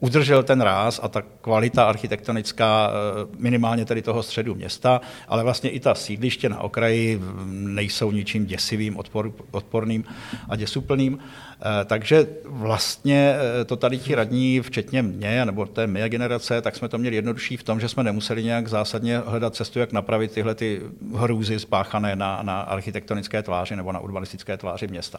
udržel 0.00 0.42
ten 0.42 0.60
ráz 0.60 1.00
a 1.02 1.08
ta 1.08 1.22
kvalita 1.22 1.84
architektonická 1.84 2.90
eh, 2.90 3.26
minimálně 3.38 3.84
tedy 3.84 4.02
toho 4.02 4.22
středu 4.22 4.54
města, 4.54 5.00
ale 5.28 5.42
vlastně 5.42 5.70
i 5.70 5.80
ta 5.80 5.94
sídliště 5.94 6.48
na 6.48 6.60
okraji 6.60 7.20
nejsou 7.46 8.12
ničím 8.12 8.46
děsivým, 8.46 8.96
odpor, 8.96 9.32
odporným 9.50 10.04
a 10.48 10.56
děsuplným. 10.56 11.18
Eh, 11.18 11.84
takže 11.84 12.26
vlastně 12.44 13.36
eh, 13.60 13.64
to 13.64 13.76
tady 13.76 13.98
ti 13.98 14.14
radní, 14.14 14.60
včetně 14.60 15.02
mě, 15.02 15.44
nebo 15.44 15.66
té 15.66 15.86
mé 15.86 16.08
generace, 16.08 16.62
tak 16.62 16.76
jsme 16.76 16.88
to 16.88 16.98
měli 16.98 17.16
jednodušší 17.16 17.56
v 17.56 17.62
tom, 17.62 17.80
že 17.80 17.88
jsme 17.88 18.04
nemuseli 18.04 18.44
nějak 18.44 18.68
zásadně 18.68 19.18
hledat 19.18 19.54
cestu, 19.54 19.78
jak 19.78 19.92
napravit 19.92 20.32
tyhle 20.32 20.54
ty 20.54 20.80
hrůzy 21.14 21.58
spáchané 21.58 22.16
na, 22.16 22.42
na 22.42 22.60
architektonické 22.60 23.42
tváři 23.42 23.76
nebo 23.76 23.92
na 23.92 24.00
urbanistické 24.00 24.56
tváři 24.56 24.86
města. 24.86 25.18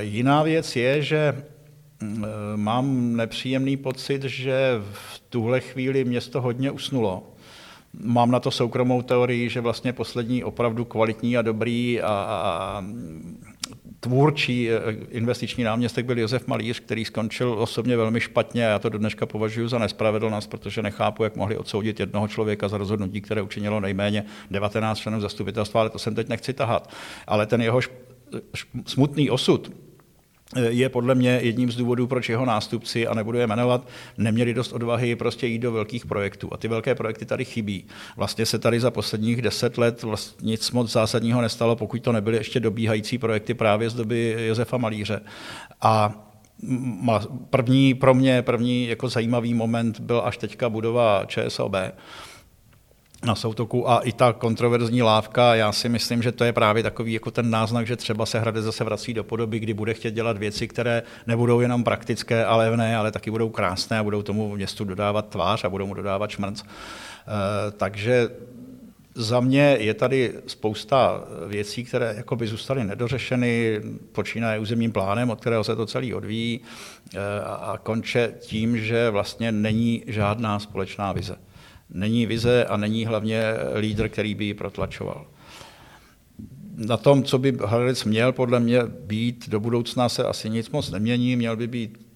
Jiná 0.00 0.42
věc 0.42 0.76
je, 0.76 1.02
že 1.02 1.34
mám 2.56 3.16
nepříjemný 3.16 3.76
pocit, 3.76 4.22
že 4.22 4.80
v 4.92 5.22
tuhle 5.28 5.60
chvíli 5.60 6.04
město 6.04 6.40
hodně 6.40 6.70
usnulo. 6.70 7.22
Mám 8.02 8.30
na 8.30 8.40
to 8.40 8.50
soukromou 8.50 9.02
teorii, 9.02 9.48
že 9.48 9.60
vlastně 9.60 9.92
poslední 9.92 10.44
opravdu 10.44 10.84
kvalitní 10.84 11.36
a 11.36 11.42
dobrý 11.42 12.00
a, 12.02 12.08
a 12.08 12.84
tvůrčí 14.00 14.70
eh, 14.70 14.80
investiční 15.10 15.64
náměstek 15.64 16.06
byl 16.06 16.18
Josef 16.18 16.46
Malíř, 16.46 16.80
který 16.80 17.04
skončil 17.04 17.52
osobně 17.52 17.96
velmi 17.96 18.20
špatně 18.20 18.66
a 18.66 18.70
já 18.70 18.78
to 18.78 18.88
do 18.88 18.98
dneška 18.98 19.26
považuji 19.26 19.68
za 19.68 19.78
nespravedlnost, 19.78 20.50
protože 20.50 20.82
nechápu, 20.82 21.24
jak 21.24 21.36
mohli 21.36 21.56
odsoudit 21.56 22.00
jednoho 22.00 22.28
člověka 22.28 22.68
za 22.68 22.78
rozhodnutí, 22.78 23.20
které 23.20 23.42
učinilo 23.42 23.80
nejméně 23.80 24.24
19 24.50 24.98
členů 24.98 25.20
zastupitelstva, 25.20 25.80
ale 25.80 25.90
to 25.90 25.98
sem 25.98 26.14
teď 26.14 26.28
nechci 26.28 26.52
tahat. 26.52 26.90
Ale 27.26 27.46
ten 27.46 27.62
jeho 27.62 27.80
smutný 28.86 29.30
osud 29.30 29.72
je 30.56 30.88
podle 30.88 31.14
mě 31.14 31.40
jedním 31.42 31.70
z 31.70 31.76
důvodů, 31.76 32.06
proč 32.06 32.28
jeho 32.28 32.44
nástupci, 32.44 33.06
a 33.06 33.14
nebudu 33.14 33.38
je 33.38 33.46
jmenovat, 33.46 33.88
neměli 34.18 34.54
dost 34.54 34.72
odvahy 34.72 35.16
prostě 35.16 35.46
jít 35.46 35.58
do 35.58 35.72
velkých 35.72 36.06
projektů. 36.06 36.48
A 36.52 36.56
ty 36.56 36.68
velké 36.68 36.94
projekty 36.94 37.24
tady 37.24 37.44
chybí. 37.44 37.84
Vlastně 38.16 38.46
se 38.46 38.58
tady 38.58 38.80
za 38.80 38.90
posledních 38.90 39.42
deset 39.42 39.78
let 39.78 40.02
vlastně 40.02 40.50
nic 40.50 40.70
moc 40.70 40.92
zásadního 40.92 41.42
nestalo, 41.42 41.76
pokud 41.76 42.02
to 42.02 42.12
nebyly 42.12 42.36
ještě 42.36 42.60
dobíhající 42.60 43.18
projekty 43.18 43.54
právě 43.54 43.90
z 43.90 43.94
doby 43.94 44.36
Josefa 44.38 44.76
Malíře. 44.76 45.20
A 45.80 46.24
první 47.50 47.94
pro 47.94 48.14
mě, 48.14 48.42
první 48.42 48.86
jako 48.86 49.08
zajímavý 49.08 49.54
moment 49.54 50.00
byl 50.00 50.22
až 50.24 50.36
teďka 50.36 50.68
budova 50.68 51.24
ČSOB, 51.26 51.74
na 53.26 53.34
soutoku 53.34 53.90
a 53.90 53.98
i 53.98 54.12
ta 54.12 54.32
kontroverzní 54.32 55.02
lávka, 55.02 55.54
já 55.54 55.72
si 55.72 55.88
myslím, 55.88 56.22
že 56.22 56.32
to 56.32 56.44
je 56.44 56.52
právě 56.52 56.82
takový 56.82 57.12
jako 57.12 57.30
ten 57.30 57.50
náznak, 57.50 57.86
že 57.86 57.96
třeba 57.96 58.26
se 58.26 58.40
Hradec 58.40 58.64
zase 58.64 58.84
vrací 58.84 59.14
do 59.14 59.24
podoby, 59.24 59.58
kdy 59.58 59.74
bude 59.74 59.94
chtět 59.94 60.14
dělat 60.14 60.38
věci, 60.38 60.68
které 60.68 61.02
nebudou 61.26 61.60
jenom 61.60 61.84
praktické 61.84 62.44
a 62.44 62.56
levné, 62.56 62.96
ale 62.96 63.12
taky 63.12 63.30
budou 63.30 63.48
krásné 63.48 63.98
a 63.98 64.02
budou 64.02 64.22
tomu 64.22 64.54
městu 64.56 64.84
dodávat 64.84 65.28
tvář 65.28 65.64
a 65.64 65.68
budou 65.68 65.86
mu 65.86 65.94
dodávat 65.94 66.30
šmrnc. 66.30 66.62
E, 66.62 66.66
takže 67.70 68.28
za 69.14 69.40
mě 69.40 69.76
je 69.80 69.94
tady 69.94 70.34
spousta 70.46 71.24
věcí, 71.46 71.84
které 71.84 72.14
jako 72.16 72.36
by 72.36 72.46
zůstaly 72.46 72.84
nedořešeny, 72.84 73.80
počínaje 74.12 74.58
územním 74.58 74.92
plánem, 74.92 75.30
od 75.30 75.40
kterého 75.40 75.64
se 75.64 75.76
to 75.76 75.86
celý 75.86 76.14
odvíjí 76.14 76.60
e, 77.14 77.18
a 77.44 77.78
konče 77.82 78.34
tím, 78.40 78.78
že 78.78 79.10
vlastně 79.10 79.52
není 79.52 80.04
žádná 80.06 80.58
společná 80.58 81.12
vize 81.12 81.36
není 81.90 82.26
vize 82.26 82.64
a 82.64 82.76
není 82.76 83.06
hlavně 83.06 83.42
lídr, 83.76 84.08
který 84.08 84.34
by 84.34 84.44
ji 84.44 84.54
protlačoval. 84.54 85.26
Na 86.76 86.96
tom, 86.96 87.22
co 87.22 87.38
by 87.38 87.56
Hradec 87.64 88.04
měl 88.04 88.32
podle 88.32 88.60
mě 88.60 88.80
být 88.86 89.48
do 89.48 89.60
budoucna, 89.60 90.08
se 90.08 90.24
asi 90.24 90.50
nic 90.50 90.70
moc 90.70 90.90
nemění. 90.90 91.36
Měl 91.36 91.56
by 91.56 91.66
být 91.66 92.07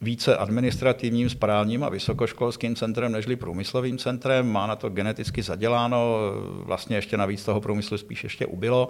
více 0.00 0.36
administrativním, 0.36 1.30
správním 1.30 1.84
a 1.84 1.88
vysokoškolským 1.88 2.76
centrem 2.76 3.12
nežli 3.12 3.36
průmyslovým 3.36 3.98
centrem. 3.98 4.52
Má 4.52 4.66
na 4.66 4.76
to 4.76 4.88
geneticky 4.88 5.42
zaděláno, 5.42 6.18
vlastně 6.64 6.96
ještě 6.96 7.16
navíc 7.16 7.44
toho 7.44 7.60
průmyslu 7.60 7.98
spíš 7.98 8.24
ještě 8.24 8.46
ubylo 8.46 8.88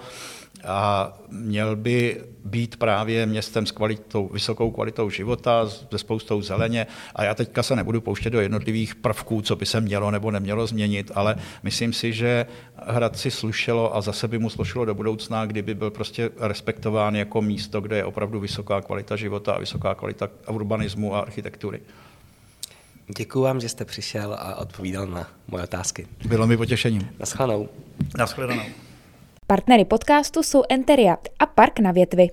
a 0.64 1.12
měl 1.29 1.77
by 1.77 2.25
být 2.44 2.77
právě 2.77 3.27
městem 3.27 3.66
s 3.66 3.70
kvalitou, 3.70 4.29
vysokou 4.29 4.70
kvalitou 4.70 5.11
života, 5.11 5.68
se 5.68 5.99
spoustou 5.99 6.42
zeleně. 6.42 6.87
A 7.14 7.25
já 7.25 7.35
teďka 7.35 7.62
se 7.62 7.77
nebudu 7.77 8.01
pouštět 8.01 8.31
do 8.31 8.40
jednotlivých 8.40 8.94
prvků, 8.94 9.42
co 9.42 9.57
by 9.57 9.66
se 9.66 9.81
mělo 9.81 10.11
nebo 10.11 10.31
nemělo 10.31 10.66
změnit, 10.66 11.11
ale 11.14 11.37
myslím 11.62 11.92
si, 11.92 12.12
že 12.12 12.46
Hrad 12.87 13.18
si 13.18 13.31
slušelo 13.31 13.96
a 13.96 14.01
zase 14.01 14.29
by 14.29 14.38
mu 14.38 14.51
slušelo 14.51 14.85
do 14.85 14.94
budoucna, 14.94 15.46
kdyby 15.46 15.75
byl 15.75 15.90
prostě 15.90 16.31
respektován 16.38 17.16
jako 17.16 17.42
místo, 17.42 17.81
kde 17.81 17.96
je 17.96 18.05
opravdu 18.05 18.40
vysoká 18.40 18.81
kvalita 18.81 19.16
života 19.16 19.53
a 19.53 19.59
vysoká 19.59 19.94
kvalita 19.94 20.29
urbanismu 21.01 21.15
a 21.15 21.21
architektury. 21.21 21.81
Děkuji 23.17 23.43
vám, 23.43 23.61
že 23.61 23.69
jste 23.69 23.85
přišel 23.85 24.35
a 24.35 24.57
odpovídal 24.57 25.07
na 25.07 25.29
moje 25.49 25.65
otázky. 25.65 26.07
Bylo 26.29 26.47
mi 26.47 26.57
potěšením. 26.57 27.11
Naschledanou. 27.19 27.69
Naschledanou. 28.19 28.63
Partnery 29.47 29.85
podcastu 29.85 30.42
jsou 30.42 30.63
Enteria 30.69 31.17
a 31.38 31.46
Park 31.46 31.79
na 31.79 31.92
větvi. 31.92 32.29